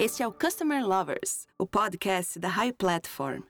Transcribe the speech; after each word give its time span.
Este 0.00 0.22
é 0.22 0.26
o 0.26 0.32
Customer 0.32 0.82
Lovers, 0.82 1.46
o 1.58 1.66
podcast 1.66 2.38
da 2.38 2.48
High 2.48 2.72
Platform. 2.72 3.42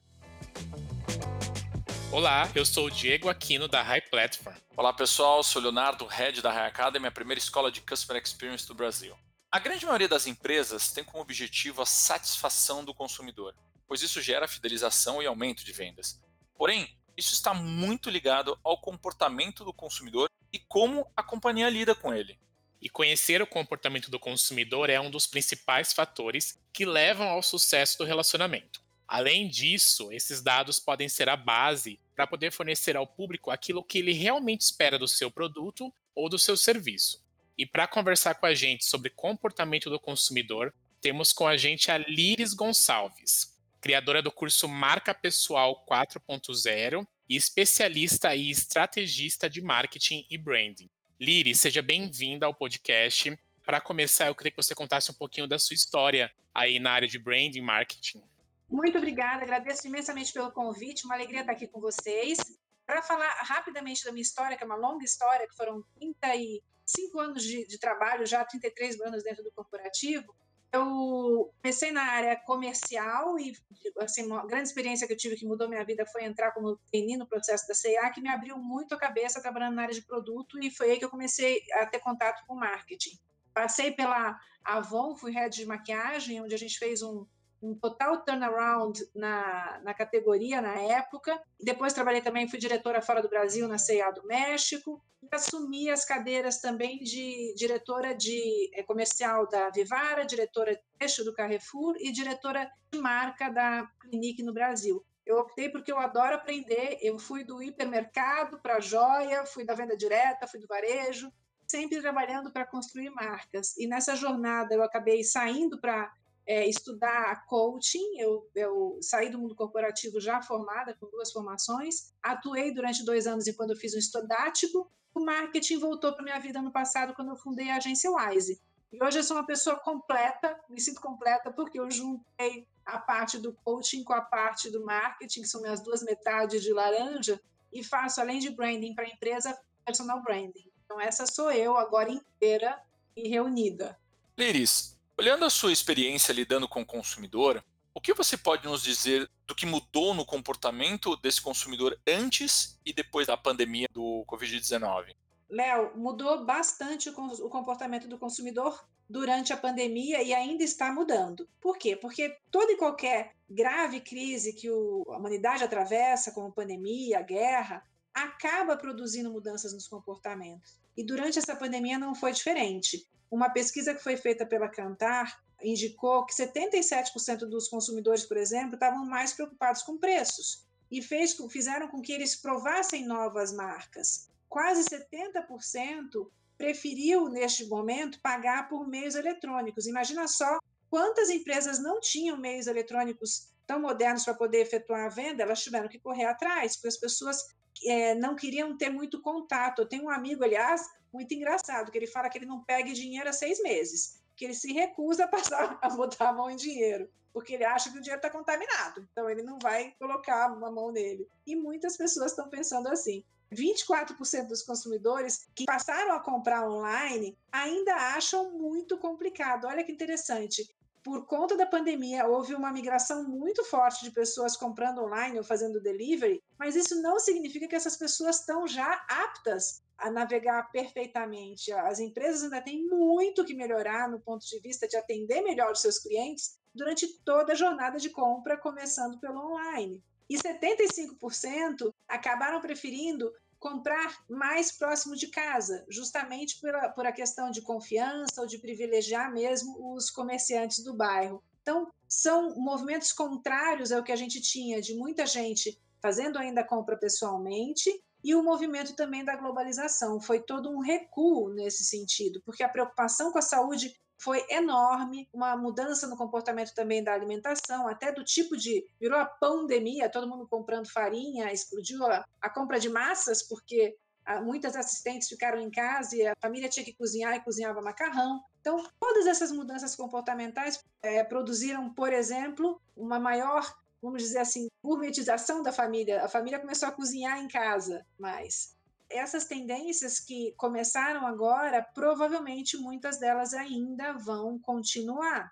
Olá, 2.10 2.50
eu 2.56 2.66
sou 2.66 2.86
o 2.86 2.90
Diego 2.90 3.28
Aquino 3.28 3.68
da 3.68 3.80
High 3.82 4.00
Platform. 4.10 4.56
Olá 4.76 4.92
pessoal, 4.92 5.44
sou 5.44 5.62
Leonardo, 5.62 6.04
head 6.06 6.42
da 6.42 6.50
High 6.50 6.66
Academy, 6.66 7.06
a 7.06 7.12
primeira 7.12 7.38
escola 7.38 7.70
de 7.70 7.80
Customer 7.82 8.20
Experience 8.20 8.66
do 8.66 8.74
Brasil. 8.74 9.16
A 9.48 9.60
grande 9.60 9.86
maioria 9.86 10.08
das 10.08 10.26
empresas 10.26 10.90
tem 10.90 11.04
como 11.04 11.22
objetivo 11.22 11.82
a 11.82 11.86
satisfação 11.86 12.84
do 12.84 12.92
consumidor, 12.92 13.54
pois 13.86 14.02
isso 14.02 14.20
gera 14.20 14.48
fidelização 14.48 15.22
e 15.22 15.26
aumento 15.26 15.64
de 15.64 15.70
vendas. 15.70 16.20
Porém, 16.56 16.92
isso 17.16 17.32
está 17.32 17.54
muito 17.54 18.10
ligado 18.10 18.58
ao 18.64 18.80
comportamento 18.80 19.64
do 19.64 19.72
consumidor 19.72 20.28
e 20.52 20.58
como 20.58 21.06
a 21.16 21.22
companhia 21.22 21.70
lida 21.70 21.94
com 21.94 22.12
ele. 22.12 22.40
E 22.80 22.88
conhecer 22.88 23.42
o 23.42 23.46
comportamento 23.46 24.10
do 24.10 24.18
consumidor 24.18 24.88
é 24.88 25.00
um 25.00 25.10
dos 25.10 25.26
principais 25.26 25.92
fatores 25.92 26.58
que 26.72 26.86
levam 26.86 27.28
ao 27.28 27.42
sucesso 27.42 27.98
do 27.98 28.04
relacionamento. 28.04 28.80
Além 29.06 29.48
disso, 29.48 30.12
esses 30.12 30.40
dados 30.40 30.78
podem 30.78 31.08
ser 31.08 31.28
a 31.28 31.36
base 31.36 31.98
para 32.14 32.26
poder 32.26 32.52
fornecer 32.52 32.96
ao 32.96 33.06
público 33.06 33.50
aquilo 33.50 33.82
que 33.82 33.98
ele 33.98 34.12
realmente 34.12 34.60
espera 34.60 34.98
do 34.98 35.08
seu 35.08 35.30
produto 35.30 35.92
ou 36.14 36.28
do 36.28 36.38
seu 36.38 36.56
serviço. 36.56 37.20
E 37.58 37.66
para 37.66 37.88
conversar 37.88 38.36
com 38.36 38.46
a 38.46 38.54
gente 38.54 38.84
sobre 38.84 39.10
comportamento 39.10 39.90
do 39.90 39.98
consumidor, 39.98 40.72
temos 41.00 41.32
com 41.32 41.46
a 41.46 41.56
gente 41.56 41.90
a 41.90 41.98
Liris 41.98 42.54
Gonçalves, 42.54 43.58
criadora 43.80 44.22
do 44.22 44.30
curso 44.30 44.68
Marca 44.68 45.12
Pessoal 45.12 45.84
4.0 45.90 47.06
e 47.28 47.36
especialista 47.36 48.34
e 48.34 48.48
estrategista 48.48 49.50
de 49.50 49.60
marketing 49.60 50.24
e 50.30 50.38
branding. 50.38 50.88
Liris, 51.20 51.60
seja 51.60 51.82
bem-vinda 51.82 52.46
ao 52.46 52.54
podcast. 52.54 53.38
Para 53.62 53.78
começar, 53.78 54.28
eu 54.28 54.34
queria 54.34 54.50
que 54.50 54.56
você 54.56 54.74
contasse 54.74 55.10
um 55.10 55.14
pouquinho 55.14 55.46
da 55.46 55.58
sua 55.58 55.74
história 55.74 56.32
aí 56.54 56.78
na 56.78 56.92
área 56.92 57.06
de 57.06 57.18
branding 57.18 57.58
e 57.58 57.60
marketing. 57.60 58.22
Muito 58.66 58.96
obrigada, 58.96 59.42
agradeço 59.42 59.86
imensamente 59.86 60.32
pelo 60.32 60.50
convite, 60.50 61.04
uma 61.04 61.14
alegria 61.14 61.40
estar 61.40 61.52
aqui 61.52 61.66
com 61.66 61.78
vocês. 61.78 62.38
Para 62.86 63.02
falar 63.02 63.28
rapidamente 63.42 64.02
da 64.02 64.12
minha 64.12 64.22
história, 64.22 64.56
que 64.56 64.64
é 64.64 64.66
uma 64.66 64.76
longa 64.76 65.04
história, 65.04 65.46
que 65.46 65.54
foram 65.54 65.84
35 65.96 67.20
anos 67.20 67.42
de, 67.42 67.66
de 67.66 67.78
trabalho, 67.78 68.24
já 68.24 68.42
33 68.42 68.98
anos 69.02 69.22
dentro 69.22 69.44
do 69.44 69.52
corporativo, 69.52 70.34
eu 70.72 71.52
comecei 71.60 71.90
na 71.90 72.02
área 72.02 72.36
comercial 72.36 73.38
e 73.38 73.52
assim, 73.98 74.24
uma 74.26 74.46
grande 74.46 74.68
experiência 74.68 75.06
que 75.06 75.12
eu 75.12 75.16
tive 75.16 75.36
que 75.36 75.44
mudou 75.44 75.68
minha 75.68 75.84
vida 75.84 76.06
foi 76.06 76.24
entrar 76.24 76.52
como 76.52 76.76
trainee 76.90 77.16
no 77.16 77.26
processo 77.26 77.66
da 77.66 77.74
CA, 77.74 78.10
que 78.10 78.20
me 78.20 78.28
abriu 78.28 78.56
muito 78.56 78.94
a 78.94 78.98
cabeça 78.98 79.40
trabalhando 79.40 79.74
na 79.74 79.82
área 79.82 79.94
de 79.94 80.02
produto 80.02 80.62
e 80.62 80.70
foi 80.70 80.92
aí 80.92 80.98
que 80.98 81.04
eu 81.04 81.10
comecei 81.10 81.60
a 81.74 81.86
ter 81.86 81.98
contato 81.98 82.44
com 82.46 82.54
marketing. 82.54 83.18
Passei 83.52 83.90
pela 83.90 84.38
Avon, 84.64 85.16
fui 85.16 85.32
head 85.32 85.54
de 85.56 85.66
maquiagem, 85.66 86.40
onde 86.40 86.54
a 86.54 86.58
gente 86.58 86.78
fez 86.78 87.02
um, 87.02 87.26
um 87.62 87.74
total 87.74 88.24
turnaround 88.24 89.06
na, 89.14 89.80
na 89.82 89.94
categoria 89.94 90.60
na 90.60 90.74
época. 90.80 91.40
Depois 91.58 91.92
trabalhei 91.92 92.22
também, 92.22 92.48
fui 92.48 92.58
diretora 92.58 93.02
fora 93.02 93.20
do 93.20 93.28
Brasil 93.28 93.68
na 93.68 93.78
CIA 93.78 94.10
do 94.12 94.26
México. 94.26 95.02
E 95.22 95.28
assumi 95.34 95.90
as 95.90 96.04
cadeiras 96.04 96.60
também 96.60 96.98
de 97.00 97.54
diretora 97.54 98.14
de 98.14 98.70
é, 98.74 98.82
comercial 98.82 99.46
da 99.46 99.68
Vivara, 99.68 100.24
diretora 100.24 100.74
de 100.74 100.82
peixe 100.98 101.22
do 101.22 101.34
Carrefour 101.34 101.94
e 102.00 102.10
diretora 102.10 102.70
de 102.90 102.98
marca 102.98 103.50
da 103.50 103.86
Clinique 104.00 104.42
no 104.42 104.54
Brasil. 104.54 105.04
Eu 105.26 105.36
optei 105.38 105.68
porque 105.68 105.92
eu 105.92 105.98
adoro 105.98 106.34
aprender. 106.34 106.98
Eu 107.02 107.18
fui 107.18 107.44
do 107.44 107.62
hipermercado 107.62 108.58
para 108.60 108.80
joia, 108.80 109.44
fui 109.44 109.64
da 109.64 109.74
venda 109.74 109.96
direta, 109.96 110.46
fui 110.46 110.58
do 110.58 110.66
varejo, 110.66 111.30
sempre 111.68 112.00
trabalhando 112.00 112.50
para 112.50 112.66
construir 112.66 113.10
marcas. 113.10 113.76
E 113.76 113.86
nessa 113.86 114.16
jornada 114.16 114.74
eu 114.74 114.82
acabei 114.82 115.22
saindo 115.22 115.78
para 115.78 116.10
é, 116.50 116.68
estudar 116.68 117.46
coaching. 117.46 118.18
Eu, 118.18 118.50
eu, 118.56 118.98
saí 119.00 119.30
do 119.30 119.38
mundo 119.38 119.54
corporativo 119.54 120.20
já 120.20 120.42
formada, 120.42 120.92
com 120.94 121.08
duas 121.08 121.30
formações. 121.30 122.12
Atuei 122.20 122.74
durante 122.74 123.04
dois 123.04 123.28
anos 123.28 123.46
enquanto 123.46 123.70
eu 123.70 123.76
fiz 123.76 123.94
um 123.94 123.98
estudático. 123.98 124.90
O 125.14 125.20
marketing 125.20 125.78
voltou 125.78 126.12
para 126.12 126.24
minha 126.24 126.40
vida 126.40 126.60
no 126.60 126.72
passado, 126.72 127.14
quando 127.14 127.28
eu 127.28 127.36
fundei 127.36 127.70
a 127.70 127.76
agência 127.76 128.10
Wise. 128.10 128.60
E 128.92 129.00
hoje 129.00 129.20
eu 129.20 129.22
sou 129.22 129.36
uma 129.36 129.46
pessoa 129.46 129.76
completa, 129.76 130.58
me 130.68 130.80
sinto 130.80 131.00
completa 131.00 131.52
porque 131.52 131.78
eu 131.78 131.88
juntei 131.88 132.66
a 132.84 132.98
parte 132.98 133.38
do 133.38 133.52
coaching 133.64 134.02
com 134.02 134.12
a 134.12 134.20
parte 134.20 134.70
do 134.70 134.84
marketing, 134.84 135.42
que 135.42 135.46
são 135.46 135.60
minhas 135.60 135.80
duas 135.80 136.02
metades 136.02 136.64
de 136.64 136.72
laranja, 136.72 137.40
e 137.72 137.84
faço, 137.84 138.20
além 138.20 138.40
de 138.40 138.50
branding 138.50 138.92
para 138.92 139.04
a 139.04 139.08
empresa, 139.08 139.56
personal 139.84 140.20
branding. 140.20 140.68
Então, 140.84 141.00
essa 141.00 141.26
sou 141.26 141.52
eu 141.52 141.76
agora 141.76 142.10
inteira 142.10 142.82
e 143.14 143.28
reunida. 143.28 143.96
Liris, 144.36 144.98
Olhando 145.20 145.44
a 145.44 145.50
sua 145.50 145.70
experiência 145.70 146.32
lidando 146.32 146.66
com 146.66 146.80
o 146.80 146.86
consumidor, 146.86 147.62
o 147.92 148.00
que 148.00 148.14
você 148.14 148.38
pode 148.38 148.64
nos 148.64 148.82
dizer 148.82 149.30
do 149.46 149.54
que 149.54 149.66
mudou 149.66 150.14
no 150.14 150.24
comportamento 150.24 151.14
desse 151.16 151.42
consumidor 151.42 151.94
antes 152.08 152.80
e 152.86 152.90
depois 152.94 153.26
da 153.26 153.36
pandemia 153.36 153.86
do 153.92 154.24
Covid-19? 154.26 155.14
Léo, 155.50 155.92
mudou 155.94 156.46
bastante 156.46 157.10
o 157.10 157.50
comportamento 157.50 158.08
do 158.08 158.16
consumidor 158.16 158.82
durante 159.06 159.52
a 159.52 159.58
pandemia 159.58 160.22
e 160.22 160.32
ainda 160.32 160.64
está 160.64 160.90
mudando. 160.90 161.46
Por 161.60 161.76
quê? 161.76 161.94
Porque 161.94 162.38
toda 162.50 162.72
e 162.72 162.78
qualquer 162.78 163.34
grave 163.46 164.00
crise 164.00 164.54
que 164.54 164.68
a 164.68 164.72
humanidade 165.18 165.62
atravessa, 165.62 166.32
como 166.32 166.50
pandemia, 166.50 167.20
guerra, 167.20 167.86
acaba 168.14 168.76
produzindo 168.76 169.30
mudanças 169.30 169.72
nos 169.72 169.88
comportamentos. 169.88 170.78
E 170.96 171.04
durante 171.04 171.38
essa 171.38 171.56
pandemia 171.56 171.98
não 171.98 172.14
foi 172.14 172.32
diferente. 172.32 173.08
Uma 173.30 173.50
pesquisa 173.50 173.94
que 173.94 174.02
foi 174.02 174.16
feita 174.16 174.44
pela 174.44 174.68
Cantar 174.68 175.40
indicou 175.62 176.26
que 176.26 176.34
77% 176.34 177.38
dos 177.40 177.68
consumidores, 177.68 178.24
por 178.24 178.36
exemplo, 178.36 178.74
estavam 178.74 179.04
mais 179.06 179.32
preocupados 179.32 179.82
com 179.82 179.98
preços 179.98 180.66
e 180.90 181.00
fez, 181.00 181.36
fizeram 181.50 181.88
com 181.88 182.00
que 182.00 182.12
eles 182.12 182.34
provassem 182.34 183.06
novas 183.06 183.52
marcas. 183.52 184.28
Quase 184.48 184.84
70% 184.84 186.28
preferiu, 186.58 187.28
neste 187.28 187.66
momento, 187.66 188.20
pagar 188.20 188.68
por 188.68 188.86
meios 188.86 189.14
eletrônicos. 189.14 189.86
Imagina 189.86 190.26
só 190.26 190.58
quantas 190.90 191.30
empresas 191.30 191.78
não 191.78 192.00
tinham 192.00 192.36
meios 192.36 192.66
eletrônicos 192.66 193.48
tão 193.66 193.80
modernos 193.80 194.24
para 194.24 194.34
poder 194.34 194.62
efetuar 194.62 195.06
a 195.06 195.08
venda, 195.08 195.44
elas 195.44 195.62
tiveram 195.62 195.88
que 195.88 196.00
correr 196.00 196.24
atrás, 196.24 196.74
porque 196.74 196.88
as 196.88 196.96
pessoas 196.96 197.54
é, 197.84 198.14
não 198.14 198.34
queriam 198.34 198.76
ter 198.76 198.90
muito 198.90 199.20
contato. 199.20 199.80
Eu 199.82 199.88
tenho 199.88 200.04
um 200.04 200.10
amigo, 200.10 200.44
aliás, 200.44 200.88
muito 201.12 201.32
engraçado, 201.34 201.90
que 201.90 201.98
ele 201.98 202.06
fala 202.06 202.28
que 202.28 202.38
ele 202.38 202.46
não 202.46 202.62
pega 202.62 202.92
dinheiro 202.92 203.28
há 203.28 203.32
seis 203.32 203.60
meses, 203.62 204.20
que 204.36 204.44
ele 204.44 204.54
se 204.54 204.72
recusa 204.72 205.24
a 205.24 205.28
passar 205.28 205.78
a 205.82 205.88
botar 205.90 206.28
a 206.28 206.32
mão 206.32 206.50
em 206.50 206.56
dinheiro, 206.56 207.08
porque 207.32 207.54
ele 207.54 207.64
acha 207.64 207.90
que 207.90 207.98
o 207.98 208.00
dinheiro 208.00 208.18
está 208.18 208.30
contaminado, 208.30 209.06
então 209.10 209.28
ele 209.28 209.42
não 209.42 209.58
vai 209.58 209.94
colocar 209.98 210.52
uma 210.52 210.70
mão 210.70 210.90
nele. 210.92 211.28
E 211.46 211.56
muitas 211.56 211.96
pessoas 211.96 212.32
estão 212.32 212.48
pensando 212.48 212.88
assim. 212.88 213.24
24% 213.52 214.46
dos 214.46 214.62
consumidores 214.62 215.48
que 215.56 215.64
passaram 215.64 216.12
a 216.12 216.20
comprar 216.20 216.70
online 216.70 217.36
ainda 217.50 217.92
acham 218.14 218.52
muito 218.52 218.96
complicado. 218.96 219.66
Olha 219.66 219.82
que 219.82 219.90
interessante. 219.90 220.64
Por 221.02 221.26
conta 221.26 221.56
da 221.56 221.64
pandemia, 221.64 222.26
houve 222.26 222.54
uma 222.54 222.70
migração 222.70 223.24
muito 223.24 223.64
forte 223.64 224.04
de 224.04 224.10
pessoas 224.10 224.56
comprando 224.56 225.02
online 225.02 225.38
ou 225.38 225.44
fazendo 225.44 225.80
delivery, 225.80 226.42
mas 226.58 226.76
isso 226.76 227.00
não 227.00 227.18
significa 227.18 227.66
que 227.66 227.74
essas 227.74 227.96
pessoas 227.96 228.40
estão 228.40 228.66
já 228.66 229.02
aptas 229.08 229.82
a 229.96 230.10
navegar 230.10 230.70
perfeitamente. 230.70 231.72
As 231.72 232.00
empresas 232.00 232.42
ainda 232.42 232.60
têm 232.60 232.86
muito 232.86 233.44
que 233.44 233.54
melhorar 233.54 234.10
no 234.10 234.20
ponto 234.20 234.46
de 234.46 234.58
vista 234.60 234.86
de 234.86 234.96
atender 234.96 235.40
melhor 235.42 235.72
os 235.72 235.80
seus 235.80 235.98
clientes 235.98 236.58
durante 236.74 237.06
toda 237.24 237.52
a 237.52 237.56
jornada 237.56 237.98
de 237.98 238.10
compra, 238.10 238.58
começando 238.58 239.18
pelo 239.18 239.40
online. 239.40 240.02
E 240.28 240.36
75% 240.36 241.92
acabaram 242.06 242.60
preferindo 242.60 243.32
comprar 243.60 244.24
mais 244.28 244.72
próximo 244.72 245.14
de 245.14 245.28
casa, 245.28 245.84
justamente 245.88 246.58
por 246.58 246.74
a, 246.74 246.88
por 246.88 247.06
a 247.06 247.12
questão 247.12 247.50
de 247.50 247.60
confiança 247.60 248.40
ou 248.40 248.46
de 248.46 248.58
privilegiar 248.58 249.30
mesmo 249.30 249.94
os 249.94 250.10
comerciantes 250.10 250.82
do 250.82 250.96
bairro. 250.96 251.44
Então, 251.60 251.92
são 252.08 252.56
movimentos 252.56 253.12
contrários 253.12 253.92
ao 253.92 254.02
que 254.02 254.10
a 254.10 254.16
gente 254.16 254.40
tinha 254.40 254.80
de 254.80 254.94
muita 254.94 255.26
gente 255.26 255.78
fazendo 256.00 256.38
ainda 256.38 256.64
compra 256.64 256.96
pessoalmente 256.96 257.90
e 258.24 258.34
o 258.34 258.42
movimento 258.42 258.96
também 258.96 259.24
da 259.24 259.36
globalização. 259.36 260.18
Foi 260.20 260.40
todo 260.40 260.70
um 260.70 260.80
recuo 260.80 261.50
nesse 261.50 261.84
sentido, 261.84 262.40
porque 262.44 262.62
a 262.62 262.68
preocupação 262.68 263.30
com 263.30 263.38
a 263.38 263.42
saúde 263.42 263.94
foi 264.20 264.44
enorme, 264.50 265.28
uma 265.32 265.56
mudança 265.56 266.06
no 266.06 266.16
comportamento 266.16 266.74
também 266.74 267.02
da 267.02 267.14
alimentação, 267.14 267.88
até 267.88 268.12
do 268.12 268.22
tipo 268.22 268.56
de. 268.56 268.86
virou 269.00 269.18
a 269.18 269.24
pandemia, 269.24 270.10
todo 270.10 270.28
mundo 270.28 270.46
comprando 270.46 270.90
farinha, 270.90 271.52
explodiu 271.52 272.04
a, 272.06 272.24
a 272.40 272.50
compra 272.50 272.78
de 272.78 272.90
massas, 272.90 273.42
porque 273.42 273.96
ah, 274.26 274.42
muitas 274.42 274.76
assistentes 274.76 275.28
ficaram 275.28 275.58
em 275.58 275.70
casa 275.70 276.14
e 276.14 276.26
a 276.26 276.34
família 276.40 276.68
tinha 276.68 276.84
que 276.84 276.94
cozinhar 276.94 277.34
e 277.34 277.40
cozinhava 277.40 277.80
macarrão. 277.80 278.42
Então, 278.60 278.84
todas 279.00 279.26
essas 279.26 279.50
mudanças 279.50 279.96
comportamentais 279.96 280.78
é, 281.02 281.24
produziram, 281.24 281.92
por 281.94 282.12
exemplo, 282.12 282.80
uma 282.94 283.18
maior 283.18 283.74
vamos 284.02 284.22
dizer 284.22 284.38
assim, 284.38 284.68
gourmetização 284.82 285.62
da 285.62 285.72
família. 285.72 286.24
A 286.24 286.28
família 286.28 286.58
começou 286.58 286.88
a 286.88 286.92
cozinhar 286.92 287.38
em 287.38 287.48
casa 287.48 288.04
mais. 288.18 288.74
Essas 289.10 289.44
tendências 289.44 290.20
que 290.20 290.52
começaram 290.56 291.26
agora, 291.26 291.82
provavelmente 291.82 292.76
muitas 292.76 293.18
delas 293.18 293.52
ainda 293.52 294.12
vão 294.12 294.58
continuar. 294.58 295.50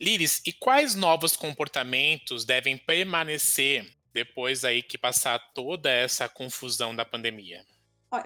Liris, 0.00 0.40
e 0.46 0.52
quais 0.52 0.94
novos 0.94 1.36
comportamentos 1.36 2.44
devem 2.44 2.76
permanecer 2.76 3.90
depois 4.12 4.64
aí 4.64 4.82
que 4.82 4.96
passar 4.96 5.38
toda 5.52 5.90
essa 5.90 6.28
confusão 6.28 6.94
da 6.94 7.04
pandemia? 7.04 7.64